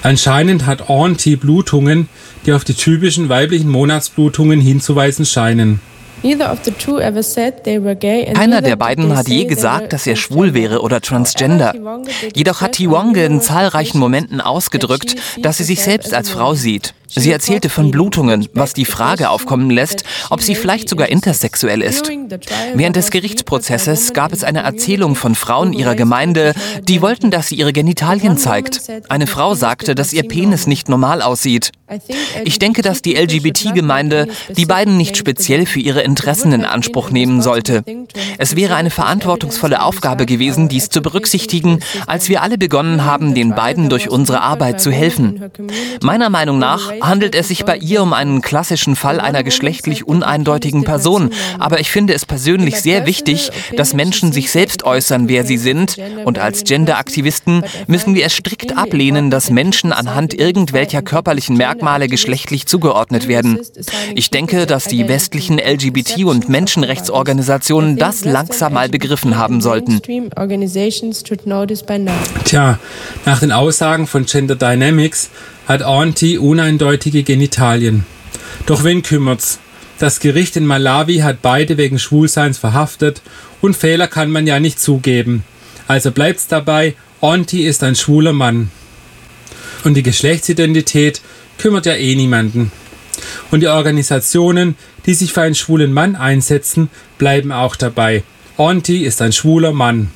Anscheinend 0.03 0.65
hat 0.65 0.89
Auntie 0.89 1.35
Blutungen, 1.35 2.07
die 2.45 2.53
auf 2.53 2.63
die 2.63 2.73
typischen 2.73 3.29
weiblichen 3.29 3.69
Monatsblutungen 3.69 4.61
hinzuweisen 4.61 5.25
scheinen. 5.25 5.81
Keiner 8.33 8.61
der 8.61 8.75
beiden 8.75 9.15
hat 9.15 9.27
je 9.27 9.45
gesagt, 9.45 9.93
dass 9.93 10.07
er 10.07 10.15
schwul 10.15 10.53
wäre 10.53 10.81
oder 10.81 11.01
transgender. 11.01 11.73
Jedoch 12.35 12.61
hat 12.61 12.73
Tiwonge 12.73 13.23
in 13.25 13.41
zahlreichen 13.41 13.99
Momenten 13.99 14.41
ausgedrückt, 14.41 15.15
dass 15.41 15.57
sie 15.57 15.63
sich 15.63 15.81
selbst 15.81 16.13
als 16.13 16.29
Frau 16.29 16.53
sieht. 16.53 16.93
Sie 17.09 17.31
erzählte 17.31 17.69
von 17.69 17.91
Blutungen, 17.91 18.47
was 18.53 18.73
die 18.73 18.85
Frage 18.85 19.29
aufkommen 19.29 19.69
lässt, 19.69 20.03
ob 20.29 20.41
sie 20.41 20.55
vielleicht 20.55 20.89
sogar 20.89 21.09
intersexuell 21.09 21.81
ist. 21.81 22.09
Während 22.73 22.95
des 22.95 23.11
Gerichtsprozesses 23.11 24.13
gab 24.13 24.31
es 24.31 24.43
eine 24.43 24.61
Erzählung 24.63 25.15
von 25.15 25.35
Frauen 25.35 25.73
ihrer 25.73 25.95
Gemeinde, 25.95 26.53
die 26.83 27.01
wollten, 27.01 27.31
dass 27.31 27.47
sie 27.47 27.55
ihre 27.55 27.73
Genitalien 27.73 28.37
zeigt. 28.37 28.81
Eine 29.09 29.27
Frau 29.27 29.55
sagte, 29.55 29.95
dass 29.95 30.13
ihr 30.13 30.23
Penis 30.23 30.67
nicht 30.67 30.89
normal 30.89 31.21
aussieht. 31.21 31.71
Ich 32.45 32.59
denke, 32.59 32.83
dass 32.83 33.01
die 33.01 33.15
LGBT-Gemeinde 33.15 34.27
die 34.49 34.67
beiden 34.67 34.95
nicht 34.97 35.17
speziell 35.17 35.65
für 35.65 35.79
ihre 35.79 36.01
Interessen 36.01 36.51
in 36.51 36.63
Anspruch 36.63 37.09
nehmen 37.09 37.41
sollte. 37.41 37.83
Es 38.37 38.55
wäre 38.55 38.75
eine 38.75 38.91
verantwortungsvolle 38.91 39.81
Aufgabe 39.81 40.27
gewesen, 40.27 40.69
dies 40.69 40.89
zu 40.89 41.01
berücksichtigen, 41.01 41.79
als 42.05 42.29
wir 42.29 42.43
alle 42.43 42.59
begonnen 42.59 43.05
haben, 43.05 43.33
den 43.33 43.55
beiden 43.55 43.89
durch 43.89 44.09
unsere 44.09 44.41
Arbeit 44.41 44.79
zu 44.81 44.91
helfen. 44.91 45.49
Meiner 46.03 46.29
Meinung 46.29 46.59
nach 46.59 46.91
handelt 47.01 47.35
es 47.35 47.47
sich 47.47 47.65
bei 47.65 47.77
ihr 47.77 48.01
um 48.01 48.13
einen 48.13 48.41
klassischen 48.41 48.95
Fall 48.95 49.19
einer 49.19 49.43
geschlechtlich 49.43 50.07
uneindeutigen 50.07 50.83
Person. 50.83 51.31
Aber 51.57 51.79
ich 51.79 51.91
finde 51.91 52.13
es 52.13 52.25
persönlich 52.25 52.77
sehr 52.81 53.05
wichtig, 53.05 53.51
dass 53.75 53.93
Menschen 53.93 54.31
sich 54.31 54.51
selbst 54.51 54.83
äußern, 54.83 55.27
wer 55.27 55.45
sie 55.45 55.57
sind. 55.57 55.97
Und 56.25 56.39
als 56.39 56.63
Genderaktivisten 56.63 57.63
müssen 57.87 58.15
wir 58.15 58.25
es 58.25 58.33
strikt 58.33 58.77
ablehnen, 58.77 59.31
dass 59.31 59.49
Menschen 59.49 59.91
anhand 59.91 60.33
irgendwelcher 60.33 61.01
körperlichen 61.01 61.57
Merkmale 61.57 62.07
geschlechtlich 62.07 62.65
zugeordnet 62.65 63.27
werden. 63.27 63.59
Ich 64.15 64.29
denke, 64.29 64.65
dass 64.65 64.85
die 64.85 65.07
westlichen 65.07 65.59
LGBT- 65.59 66.25
und 66.25 66.49
Menschenrechtsorganisationen 66.49 67.97
das 67.97 68.25
langsam 68.25 68.73
mal 68.73 68.89
begriffen 68.89 69.37
haben 69.37 69.61
sollten. 69.61 70.01
Tja, 72.45 72.79
nach 73.25 73.39
den 73.39 73.51
Aussagen 73.51 74.07
von 74.07 74.25
Gender 74.25 74.55
Dynamics 74.55 75.29
hat 75.69 75.83
Auntie 75.83 76.39
uneindeutige 76.39 77.21
Genitalien. 77.21 78.03
Doch 78.65 78.83
wen 78.83 79.03
kümmert's? 79.03 79.59
Das 79.99 80.19
Gericht 80.19 80.55
in 80.55 80.65
Malawi 80.65 81.17
hat 81.17 81.43
beide 81.43 81.77
wegen 81.77 81.99
Schwulseins 81.99 82.57
verhaftet 82.57 83.21
und 83.61 83.77
Fehler 83.77 84.07
kann 84.07 84.31
man 84.31 84.47
ja 84.47 84.59
nicht 84.59 84.79
zugeben. 84.79 85.43
Also 85.87 86.11
bleibt's 86.11 86.47
dabei, 86.47 86.95
Auntie 87.21 87.65
ist 87.65 87.83
ein 87.83 87.95
schwuler 87.95 88.33
Mann. 88.33 88.71
Und 89.83 89.93
die 89.93 90.01
Geschlechtsidentität 90.01 91.21
kümmert 91.59 91.85
ja 91.85 91.93
eh 91.93 92.15
niemanden. 92.15 92.71
Und 93.51 93.59
die 93.59 93.67
Organisationen, 93.67 94.75
die 95.05 95.13
sich 95.13 95.33
für 95.33 95.41
einen 95.41 95.53
schwulen 95.53 95.93
Mann 95.93 96.15
einsetzen, 96.15 96.89
bleiben 97.19 97.51
auch 97.51 97.75
dabei. 97.75 98.23
Auntie 98.57 99.05
ist 99.05 99.21
ein 99.21 99.33
schwuler 99.33 99.71
Mann. 99.71 100.09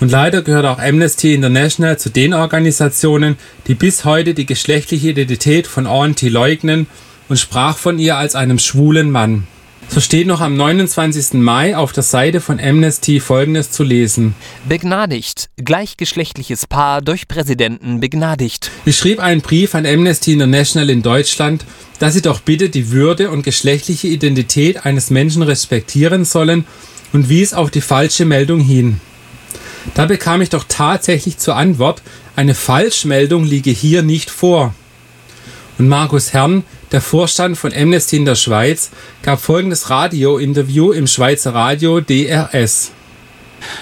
Und 0.00 0.10
leider 0.10 0.42
gehört 0.42 0.66
auch 0.66 0.78
Amnesty 0.78 1.34
International 1.34 1.98
zu 1.98 2.10
den 2.10 2.34
Organisationen, 2.34 3.36
die 3.66 3.74
bis 3.74 4.04
heute 4.04 4.34
die 4.34 4.46
geschlechtliche 4.46 5.10
Identität 5.10 5.66
von 5.66 5.86
Auntie 5.86 6.28
leugnen 6.28 6.86
und 7.28 7.38
sprach 7.38 7.78
von 7.78 7.98
ihr 7.98 8.16
als 8.16 8.34
einem 8.34 8.58
schwulen 8.58 9.10
Mann. 9.10 9.46
So 9.88 10.00
steht 10.00 10.26
noch 10.26 10.40
am 10.40 10.56
29. 10.56 11.34
Mai 11.34 11.76
auf 11.76 11.92
der 11.92 12.02
Seite 12.02 12.40
von 12.40 12.58
Amnesty 12.58 13.20
Folgendes 13.20 13.70
zu 13.70 13.84
lesen. 13.84 14.34
Begnadigt. 14.68 15.50
Gleichgeschlechtliches 15.56 16.66
Paar 16.66 17.02
durch 17.02 17.28
Präsidenten 17.28 18.00
begnadigt. 18.00 18.70
Ich 18.86 18.96
schrieb 18.96 19.20
einen 19.20 19.40
Brief 19.40 19.74
an 19.74 19.86
Amnesty 19.86 20.32
International 20.32 20.90
in 20.90 21.02
Deutschland, 21.02 21.64
dass 21.98 22.14
sie 22.14 22.22
doch 22.22 22.40
bitte 22.40 22.70
die 22.70 22.90
Würde 22.90 23.30
und 23.30 23.42
geschlechtliche 23.42 24.08
Identität 24.08 24.84
eines 24.84 25.10
Menschen 25.10 25.42
respektieren 25.42 26.24
sollen 26.24 26.64
und 27.12 27.28
wies 27.28 27.54
auf 27.54 27.70
die 27.70 27.82
falsche 27.82 28.24
Meldung 28.24 28.60
hin. 28.60 29.00
Da 29.92 30.06
bekam 30.06 30.40
ich 30.40 30.50
doch 30.50 30.64
tatsächlich 30.66 31.38
zur 31.38 31.56
Antwort, 31.56 32.02
eine 32.36 32.54
Falschmeldung 32.54 33.44
liege 33.44 33.70
hier 33.70 34.02
nicht 34.02 34.30
vor. 34.30 34.74
Und 35.78 35.88
Markus 35.88 36.32
Herrn, 36.32 36.64
der 36.92 37.00
Vorstand 37.00 37.58
von 37.58 37.72
Amnesty 37.72 38.16
in 38.16 38.24
der 38.24 38.36
Schweiz, 38.36 38.90
gab 39.22 39.40
folgendes 39.40 39.90
Radiointerview 39.90 40.92
im 40.92 41.06
Schweizer 41.06 41.54
Radio 41.54 42.00
DRS. 42.00 42.92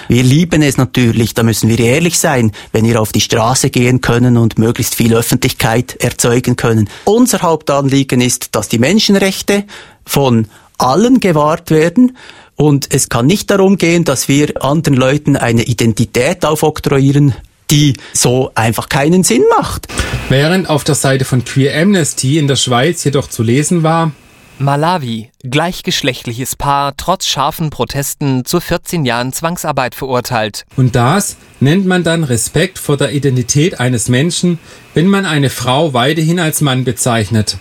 Wir 0.07 0.23
lieben 0.23 0.61
es 0.61 0.77
natürlich, 0.77 1.33
da 1.33 1.43
müssen 1.43 1.69
wir 1.69 1.79
ehrlich 1.79 2.17
sein, 2.17 2.51
wenn 2.71 2.85
wir 2.85 3.01
auf 3.01 3.11
die 3.11 3.21
Straße 3.21 3.69
gehen 3.69 4.01
können 4.01 4.37
und 4.37 4.57
möglichst 4.57 4.95
viel 4.95 5.13
Öffentlichkeit 5.13 5.95
erzeugen 6.01 6.55
können. 6.55 6.89
Unser 7.05 7.41
Hauptanliegen 7.41 8.21
ist, 8.21 8.55
dass 8.55 8.69
die 8.69 8.79
Menschenrechte 8.79 9.65
von 10.05 10.47
allen 10.77 11.19
gewahrt 11.19 11.69
werden 11.69 12.17
und 12.63 12.93
es 12.93 13.09
kann 13.09 13.25
nicht 13.25 13.51
darum 13.51 13.77
gehen, 13.77 14.05
dass 14.05 14.29
wir 14.29 14.63
anderen 14.63 14.97
Leuten 14.97 15.35
eine 15.35 15.63
Identität 15.63 16.45
aufoktroyieren, 16.45 17.35
die 17.69 17.97
so 18.13 18.51
einfach 18.55 18.87
keinen 18.87 19.23
Sinn 19.23 19.43
macht. 19.57 19.87
Während 20.29 20.69
auf 20.69 20.85
der 20.85 20.95
Seite 20.95 21.25
von 21.25 21.43
Queer 21.43 21.77
Amnesty 21.81 22.37
in 22.37 22.47
der 22.47 22.55
Schweiz 22.55 23.03
jedoch 23.03 23.27
zu 23.27 23.43
lesen 23.43 23.83
war, 23.83 24.13
Malawi, 24.59 25.29
gleichgeschlechtliches 25.43 26.55
Paar 26.55 26.95
trotz 26.95 27.25
scharfen 27.25 27.69
Protesten 27.69 28.45
zu 28.45 28.61
14 28.61 29.03
Jahren 29.03 29.33
Zwangsarbeit 29.33 29.93
verurteilt. 29.93 30.63
Und 30.77 30.95
das 30.95 31.35
nennt 31.59 31.85
man 31.85 32.05
dann 32.05 32.23
Respekt 32.23 32.79
vor 32.79 32.95
der 32.95 33.11
Identität 33.11 33.81
eines 33.81 34.07
Menschen, 34.07 34.57
wenn 34.93 35.07
man 35.07 35.25
eine 35.25 35.49
Frau 35.49 35.93
weiterhin 35.93 36.39
als 36.39 36.61
Mann 36.61 36.85
bezeichnet. 36.85 37.57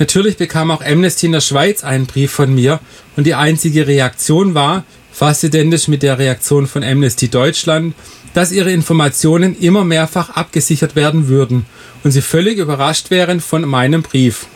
Natürlich 0.00 0.38
bekam 0.38 0.70
auch 0.70 0.82
Amnesty 0.82 1.26
in 1.26 1.32
der 1.32 1.42
Schweiz 1.42 1.84
einen 1.84 2.06
Brief 2.06 2.32
von 2.32 2.54
mir 2.54 2.80
und 3.16 3.26
die 3.26 3.34
einzige 3.34 3.86
Reaktion 3.86 4.54
war, 4.54 4.84
fast 5.12 5.44
identisch 5.44 5.88
mit 5.88 6.02
der 6.02 6.18
Reaktion 6.18 6.66
von 6.66 6.82
Amnesty 6.82 7.28
Deutschland, 7.28 7.94
dass 8.32 8.50
ihre 8.50 8.72
Informationen 8.72 9.54
immer 9.60 9.84
mehrfach 9.84 10.30
abgesichert 10.30 10.96
werden 10.96 11.28
würden 11.28 11.66
und 12.02 12.12
sie 12.12 12.22
völlig 12.22 12.56
überrascht 12.56 13.10
wären 13.10 13.40
von 13.40 13.68
meinem 13.68 14.00
Brief. 14.00 14.46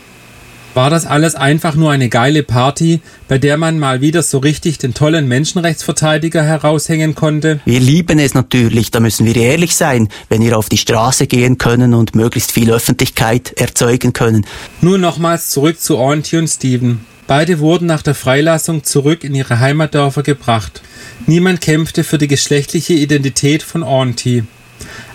War 0.75 0.89
das 0.89 1.05
alles 1.05 1.35
einfach 1.35 1.75
nur 1.75 1.91
eine 1.91 2.09
geile 2.09 2.43
Party, 2.43 2.99
bei 3.29 3.37
der 3.37 3.55
man 3.55 3.79
mal 3.79 4.01
wieder 4.01 4.21
so 4.21 4.39
richtig 4.39 4.77
den 4.77 4.93
tollen 4.93 5.25
Menschenrechtsverteidiger 5.25 6.43
heraushängen 6.43 7.15
konnte? 7.15 7.61
Wir 7.63 7.79
lieben 7.79 8.19
es 8.19 8.33
natürlich, 8.33 8.91
da 8.91 8.99
müssen 8.99 9.25
wir 9.25 9.37
ehrlich 9.37 9.73
sein, 9.73 10.09
wenn 10.27 10.41
wir 10.41 10.57
auf 10.57 10.67
die 10.67 10.77
Straße 10.77 11.27
gehen 11.27 11.57
können 11.57 11.93
und 11.93 12.13
möglichst 12.13 12.51
viel 12.51 12.69
Öffentlichkeit 12.73 13.53
erzeugen 13.53 14.11
können. 14.11 14.45
Nur 14.81 14.97
nochmals 14.97 15.49
zurück 15.49 15.79
zu 15.79 15.97
Auntie 15.97 16.35
und 16.35 16.49
Steven. 16.49 17.05
Beide 17.25 17.59
wurden 17.59 17.87
nach 17.87 18.01
der 18.01 18.13
Freilassung 18.13 18.83
zurück 18.83 19.23
in 19.23 19.33
ihre 19.33 19.61
Heimatdörfer 19.61 20.23
gebracht. 20.23 20.81
Niemand 21.25 21.61
kämpfte 21.61 22.03
für 22.03 22.17
die 22.17 22.27
geschlechtliche 22.27 22.95
Identität 22.95 23.63
von 23.63 23.81
Auntie. 23.81 24.43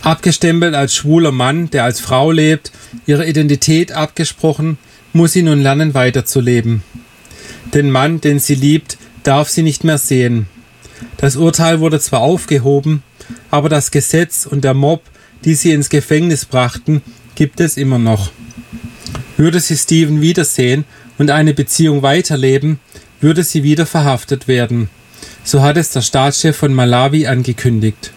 Abgestempelt 0.01 0.75
als 0.75 0.95
schwuler 0.95 1.33
Mann, 1.33 1.69
der 1.69 1.85
als 1.85 2.01
Frau 2.01 2.31
lebt, 2.31 2.73
ihre 3.05 3.27
Identität 3.27 3.93
abgesprochen, 3.93 4.79
muss 5.13 5.33
sie 5.33 5.43
nun 5.43 5.63
lernen 5.63 5.95
weiterzuleben. 5.95 6.83
Den 7.75 7.91
Mann, 7.91 8.21
den 8.21 8.39
sie 8.39 8.55
liebt, 8.55 8.99
darf 9.23 9.49
sie 9.49 9.63
nicht 9.63 9.85
mehr 9.85 9.99
sehen. 9.99 10.49
Das 11.17 11.37
Urteil 11.37 11.81
wurde 11.81 12.01
zwar 12.01 12.21
aufgehoben, 12.21 13.03
aber 13.51 13.69
das 13.69 13.91
Gesetz 13.91 14.47
und 14.47 14.65
der 14.65 14.75
Mob, 14.75 15.03
die 15.45 15.55
sie 15.55 15.73
ins 15.73 15.89
Gefängnis 15.89 16.45
brachten, 16.45 17.03
gibt 17.35 17.61
es 17.61 17.77
immer 17.77 17.99
noch. 17.99 18.31
Würde 19.37 19.61
sie 19.61 19.77
Steven 19.77 20.21
wiedersehen 20.21 20.85
und 21.19 21.31
eine 21.31 21.55
Beziehung 21.55 22.03
weiterleben, 22.03 22.79
würde 23.21 23.45
sie 23.45 23.63
wieder 23.63 23.87
verhaftet 23.87 24.49
werden. 24.49 24.91
So 25.45 25.63
hat 25.63 25.77
es 25.77 25.91
der 25.91 26.03
Staatschef 26.03 26.57
von 26.57 26.75
Malawi 26.75 27.27
angekündigt. 27.27 28.13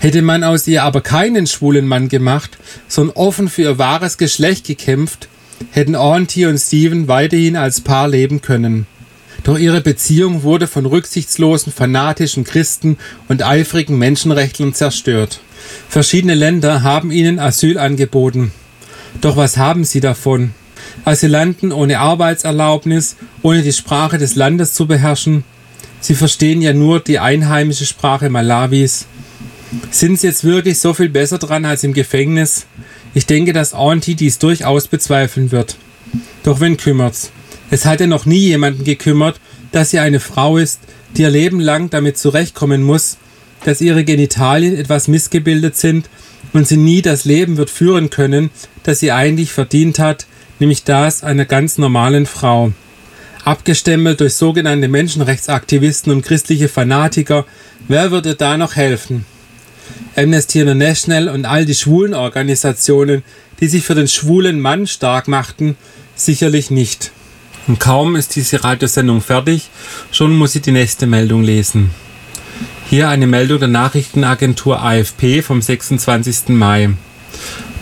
Hätte 0.00 0.22
man 0.22 0.44
aus 0.44 0.66
ihr 0.66 0.82
aber 0.82 1.00
keinen 1.00 1.46
schwulen 1.46 1.86
Mann 1.86 2.08
gemacht, 2.08 2.58
sondern 2.88 3.16
offen 3.16 3.48
für 3.48 3.62
ihr 3.62 3.78
wahres 3.78 4.18
Geschlecht 4.18 4.66
gekämpft, 4.66 5.28
hätten 5.70 5.94
Auntie 5.94 6.46
und 6.46 6.58
Steven 6.58 7.08
weiterhin 7.08 7.56
als 7.56 7.80
Paar 7.80 8.08
leben 8.08 8.42
können. 8.42 8.86
Doch 9.44 9.58
ihre 9.58 9.80
Beziehung 9.80 10.42
wurde 10.42 10.66
von 10.66 10.86
rücksichtslosen, 10.86 11.72
fanatischen 11.72 12.44
Christen 12.44 12.98
und 13.28 13.44
eifrigen 13.44 13.98
Menschenrechtlern 13.98 14.74
zerstört. 14.74 15.40
Verschiedene 15.88 16.34
Länder 16.34 16.82
haben 16.82 17.10
ihnen 17.10 17.38
Asyl 17.38 17.78
angeboten. 17.78 18.52
Doch 19.20 19.36
was 19.36 19.56
haben 19.56 19.84
sie 19.84 20.00
davon? 20.00 20.52
Asylanten 21.04 21.72
ohne 21.72 22.00
Arbeitserlaubnis, 22.00 23.16
ohne 23.42 23.62
die 23.62 23.72
Sprache 23.72 24.18
des 24.18 24.34
Landes 24.34 24.74
zu 24.74 24.86
beherrschen. 24.86 25.44
Sie 26.00 26.14
verstehen 26.14 26.60
ja 26.60 26.72
nur 26.72 27.00
die 27.00 27.18
einheimische 27.18 27.86
Sprache 27.86 28.30
Malawis. 28.30 29.06
Sind 29.90 30.20
sie 30.20 30.28
jetzt 30.28 30.44
wirklich 30.44 30.78
so 30.78 30.94
viel 30.94 31.08
besser 31.08 31.38
dran 31.38 31.64
als 31.64 31.84
im 31.84 31.92
Gefängnis? 31.92 32.66
Ich 33.16 33.24
denke, 33.24 33.54
dass 33.54 33.72
Auntie 33.72 34.14
dies 34.14 34.38
durchaus 34.38 34.88
bezweifeln 34.88 35.50
wird. 35.50 35.78
Doch 36.42 36.60
wen 36.60 36.76
kümmert's? 36.76 37.30
Es 37.70 37.86
hat 37.86 38.00
ja 38.00 38.06
noch 38.06 38.26
nie 38.26 38.40
jemanden 38.40 38.84
gekümmert, 38.84 39.40
dass 39.72 39.88
sie 39.88 40.00
eine 40.00 40.20
Frau 40.20 40.58
ist, 40.58 40.80
die 41.16 41.22
ihr 41.22 41.30
Leben 41.30 41.58
lang 41.58 41.88
damit 41.88 42.18
zurechtkommen 42.18 42.82
muss, 42.82 43.16
dass 43.64 43.80
ihre 43.80 44.04
Genitalien 44.04 44.76
etwas 44.76 45.08
missgebildet 45.08 45.76
sind 45.76 46.10
und 46.52 46.68
sie 46.68 46.76
nie 46.76 47.00
das 47.00 47.24
Leben 47.24 47.56
wird 47.56 47.70
führen 47.70 48.10
können, 48.10 48.50
das 48.82 49.00
sie 49.00 49.12
eigentlich 49.12 49.50
verdient 49.50 49.98
hat, 49.98 50.26
nämlich 50.58 50.84
das 50.84 51.24
einer 51.24 51.46
ganz 51.46 51.78
normalen 51.78 52.26
Frau. 52.26 52.72
Abgestempelt 53.44 54.20
durch 54.20 54.34
sogenannte 54.34 54.88
Menschenrechtsaktivisten 54.88 56.12
und 56.12 56.20
christliche 56.20 56.68
Fanatiker, 56.68 57.46
wer 57.88 58.10
würde 58.10 58.34
da 58.34 58.58
noch 58.58 58.76
helfen? 58.76 59.24
Amnesty 60.16 60.60
International 60.60 61.28
und 61.28 61.44
all 61.44 61.66
die 61.66 61.74
schwulen 61.74 62.14
Organisationen, 62.14 63.22
die 63.60 63.68
sich 63.68 63.84
für 63.84 63.94
den 63.94 64.08
schwulen 64.08 64.60
Mann 64.60 64.86
stark 64.86 65.28
machten, 65.28 65.76
sicherlich 66.14 66.70
nicht. 66.70 67.12
Und 67.66 67.80
kaum 67.80 68.16
ist 68.16 68.36
diese 68.36 68.62
Radiosendung 68.62 69.20
fertig, 69.20 69.70
schon 70.12 70.36
muss 70.36 70.54
ich 70.54 70.62
die 70.62 70.72
nächste 70.72 71.06
Meldung 71.06 71.42
lesen. 71.42 71.90
Hier 72.88 73.08
eine 73.08 73.26
Meldung 73.26 73.58
der 73.58 73.68
Nachrichtenagentur 73.68 74.80
AFP 74.80 75.42
vom 75.42 75.60
26. 75.60 76.48
Mai. 76.50 76.90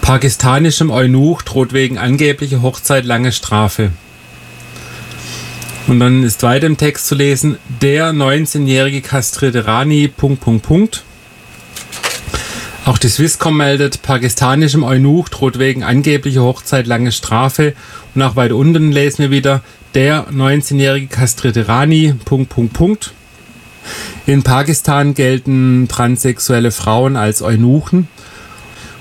Pakistanischem 0.01 0.91
Eunuch 0.91 1.43
droht 1.43 1.73
wegen 1.73 1.99
angeblicher 1.99 2.63
Hochzeit 2.63 3.05
lange 3.05 3.31
Strafe. 3.31 3.91
Und 5.87 6.01
dann 6.01 6.25
ist 6.25 6.43
weiter 6.43 6.67
im 6.67 6.79
Text 6.79 7.07
zu 7.07 7.15
lesen, 7.15 7.59
der 7.83 8.13
19-jährige 8.13 9.03
kastrierte 9.03 9.67
Rani, 9.67 10.09
Punkt, 10.09 10.41
Punkt, 10.41 10.65
Punkt. 10.65 11.05
Auch 12.87 12.99
die 12.99 13.09
Swisscom 13.09 13.57
meldet, 13.57 14.03
pakistanischem 14.03 14.83
Eunuch 14.83 15.31
droht 15.31 15.59
wegen 15.59 15.83
angeblicher 15.83 16.43
Hochzeit 16.43 16.87
lange 16.87 17.13
Strafe. 17.13 17.73
Und 18.15 18.21
auch 18.21 18.37
weiter 18.37 18.57
unten 18.57 18.93
lesen 18.93 19.23
wir 19.23 19.31
wieder, 19.31 19.63
der 19.95 20.27
19-jährige 20.31 21.07
kastrierte 21.07 21.67
Rani, 21.67 22.15
Punkt, 22.27 22.51
Punkt, 22.51 22.75
Punkt. 22.75 23.15
In 24.27 24.43
Pakistan 24.43 25.15
gelten 25.15 25.89
transsexuelle 25.89 26.73
Frauen 26.73 27.17
als 27.17 27.41
Eunuchen. 27.41 28.09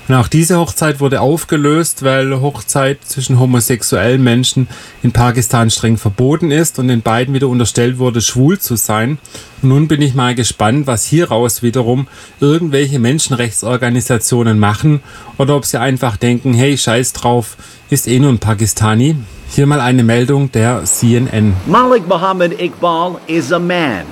Und 0.06 0.14
auch 0.16 0.28
diese 0.28 0.58
Hochzeit 0.58 1.00
wurde 1.00 1.22
aufgelöst, 1.22 2.02
weil 2.04 2.40
Hochzeit 2.40 2.98
zwischen 3.04 3.40
homosexuellen 3.40 4.22
Menschen 4.22 4.68
in 5.02 5.12
Pakistan 5.12 5.70
streng 5.70 5.96
verboten 5.96 6.50
ist 6.50 6.78
und 6.78 6.88
den 6.88 7.00
beiden 7.00 7.32
wieder 7.32 7.48
unterstellt 7.48 7.98
wurde, 7.98 8.20
schwul 8.20 8.58
zu 8.58 8.76
sein. 8.76 9.18
Und 9.62 9.70
nun 9.70 9.88
bin 9.88 10.02
ich 10.02 10.14
mal 10.14 10.34
gespannt, 10.34 10.86
was 10.86 11.06
hieraus 11.06 11.62
wiederum 11.62 12.06
irgendwelche 12.38 12.98
Menschenrechtsorganisationen 12.98 14.58
machen 14.58 15.00
oder 15.38 15.56
ob 15.56 15.64
sie 15.64 15.80
einfach 15.80 16.18
denken, 16.18 16.52
hey, 16.52 16.76
scheiß 16.76 17.14
drauf, 17.14 17.56
ist 17.88 18.06
eh 18.06 18.18
nur 18.18 18.30
ein 18.30 18.38
Pakistani. 18.38 19.16
Hier 19.48 19.66
mal 19.66 19.80
eine 19.80 20.02
Meldung 20.02 20.52
der 20.52 20.84
CNN. 20.84 21.54
Malik 21.66 22.06
Muhammad 22.06 22.60
Iqbal 22.60 23.16
is 23.26 23.52
a 23.52 23.58
man. 23.58 24.04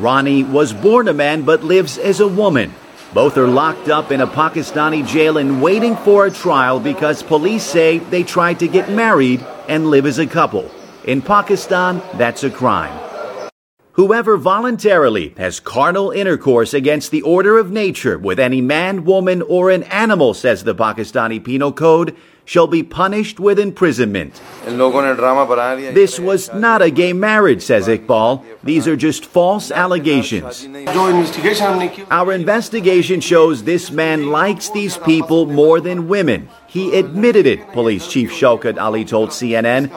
Rani 0.00 0.46
was 0.50 0.72
born 0.72 1.08
a 1.08 1.12
man 1.12 1.44
but 1.44 1.62
lives 1.62 1.98
as 1.98 2.20
a 2.20 2.36
woman. 2.36 2.70
Both 3.14 3.38
are 3.38 3.46
locked 3.46 3.88
up 3.88 4.10
in 4.10 4.22
a 4.22 4.26
Pakistani 4.26 5.06
jail 5.06 5.38
and 5.38 5.62
waiting 5.62 5.96
for 5.98 6.26
a 6.26 6.32
trial 6.32 6.80
because 6.80 7.22
police 7.22 7.62
say 7.62 7.98
they 7.98 8.24
tried 8.24 8.58
to 8.58 8.66
get 8.66 8.90
married 8.90 9.46
and 9.68 9.86
live 9.86 10.04
as 10.04 10.18
a 10.18 10.26
couple. 10.26 10.68
In 11.04 11.22
Pakistan, 11.22 12.02
that's 12.14 12.42
a 12.42 12.50
crime. 12.50 12.92
Whoever 13.92 14.36
voluntarily 14.36 15.32
has 15.36 15.60
carnal 15.60 16.10
intercourse 16.10 16.74
against 16.74 17.12
the 17.12 17.22
order 17.22 17.56
of 17.56 17.70
nature 17.70 18.18
with 18.18 18.40
any 18.40 18.60
man, 18.60 19.04
woman, 19.04 19.42
or 19.42 19.70
an 19.70 19.84
animal, 19.84 20.34
says 20.34 20.64
the 20.64 20.74
Pakistani 20.74 21.38
Penal 21.38 21.72
Code, 21.72 22.16
shall 22.44 22.66
be 22.66 22.82
punished 22.82 23.40
with 23.40 23.58
imprisonment. 23.58 24.40
This 24.64 26.18
was 26.18 26.52
not 26.52 26.82
a 26.82 26.90
gay 26.90 27.12
marriage, 27.12 27.62
says 27.62 27.88
Iqbal. 27.88 28.44
These 28.62 28.86
are 28.86 28.96
just 28.96 29.24
false 29.24 29.70
allegations. 29.70 30.66
Our 32.10 32.32
investigation 32.32 33.20
shows 33.20 33.64
this 33.64 33.90
man 33.90 34.30
likes 34.30 34.70
these 34.70 34.98
people 34.98 35.46
more 35.46 35.80
than 35.80 36.08
women. 36.08 36.48
He 36.66 36.98
admitted 36.98 37.46
it, 37.46 37.68
Police 37.68 38.08
Chief 38.08 38.32
Shaukat 38.32 38.78
Ali 38.80 39.04
told 39.04 39.30
CNN. 39.30 39.90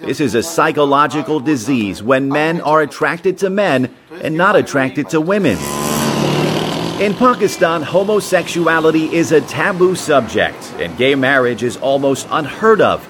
This 0.00 0.20
is 0.20 0.34
a 0.34 0.42
psychological 0.42 1.40
disease 1.40 2.02
when 2.02 2.28
men 2.28 2.60
are 2.60 2.82
attracted 2.82 3.38
to 3.38 3.50
men 3.50 3.94
and 4.22 4.36
not 4.36 4.56
attracted 4.56 5.08
to 5.10 5.20
women. 5.20 5.56
In 7.00 7.12
Pakistan, 7.12 7.82
homosexuality 7.82 9.12
is 9.12 9.32
a 9.32 9.40
taboo 9.40 9.96
subject, 9.96 10.72
and 10.78 10.96
gay 10.96 11.16
marriage 11.16 11.64
is 11.64 11.76
almost 11.78 12.28
unheard 12.30 12.80
of. 12.80 13.06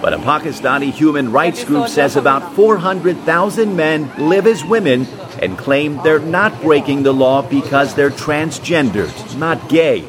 But 0.00 0.14
a 0.14 0.18
Pakistani 0.18 0.92
human 0.92 1.32
rights 1.32 1.64
group 1.64 1.88
says 1.88 2.14
about 2.14 2.54
400,000 2.54 3.74
men 3.74 4.08
live 4.18 4.46
as 4.46 4.64
women 4.64 5.06
and 5.42 5.58
claim 5.58 6.00
they're 6.04 6.20
not 6.20 6.62
breaking 6.62 7.02
the 7.02 7.12
law 7.12 7.42
because 7.42 7.96
they're 7.96 8.10
transgendered, 8.10 9.36
not 9.36 9.68
gay. 9.68 10.06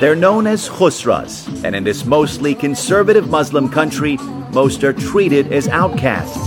They're 0.00 0.16
known 0.16 0.48
as 0.48 0.68
khusras, 0.68 1.46
and 1.62 1.76
in 1.76 1.84
this 1.84 2.04
mostly 2.04 2.56
conservative 2.56 3.30
Muslim 3.30 3.68
country, 3.68 4.16
most 4.52 4.82
are 4.82 4.92
treated 4.92 5.52
as 5.52 5.68
outcasts. 5.68 6.44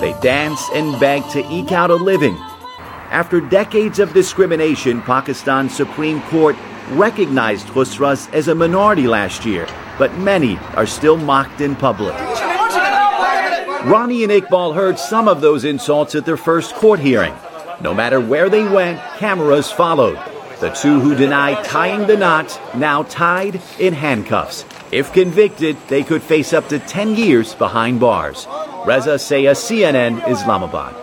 They 0.00 0.12
dance 0.20 0.68
and 0.74 0.98
beg 0.98 1.22
to 1.30 1.48
eke 1.52 1.70
out 1.70 1.92
a 1.92 1.94
living 1.94 2.36
after 3.14 3.40
decades 3.40 4.00
of 4.00 4.12
discrimination, 4.12 5.00
Pakistan's 5.00 5.72
Supreme 5.72 6.20
Court 6.22 6.56
recognized 6.90 7.68
Khusras 7.68 8.28
as 8.34 8.48
a 8.48 8.56
minority 8.56 9.06
last 9.06 9.46
year, 9.46 9.68
but 10.00 10.12
many 10.18 10.58
are 10.74 10.84
still 10.84 11.16
mocked 11.16 11.60
in 11.60 11.76
public. 11.76 12.12
Ronnie 13.84 14.24
and 14.24 14.32
Iqbal 14.32 14.74
heard 14.74 14.98
some 14.98 15.28
of 15.28 15.40
those 15.40 15.64
insults 15.64 16.16
at 16.16 16.24
their 16.24 16.36
first 16.36 16.74
court 16.74 16.98
hearing. 16.98 17.32
No 17.80 17.94
matter 17.94 18.18
where 18.20 18.48
they 18.48 18.64
went, 18.64 19.00
cameras 19.18 19.70
followed. 19.70 20.18
The 20.58 20.70
two 20.70 20.98
who 20.98 21.14
deny 21.14 21.62
tying 21.62 22.08
the 22.08 22.16
knot 22.16 22.60
now 22.74 23.04
tied 23.04 23.62
in 23.78 23.94
handcuffs. 23.94 24.64
If 24.90 25.12
convicted, 25.12 25.76
they 25.86 26.02
could 26.02 26.22
face 26.22 26.52
up 26.52 26.68
to 26.70 26.80
10 26.80 27.14
years 27.14 27.54
behind 27.54 28.00
bars. 28.00 28.48
Reza 28.84 29.14
Sayah, 29.14 29.54
CNN, 29.54 30.28
Islamabad. 30.28 30.96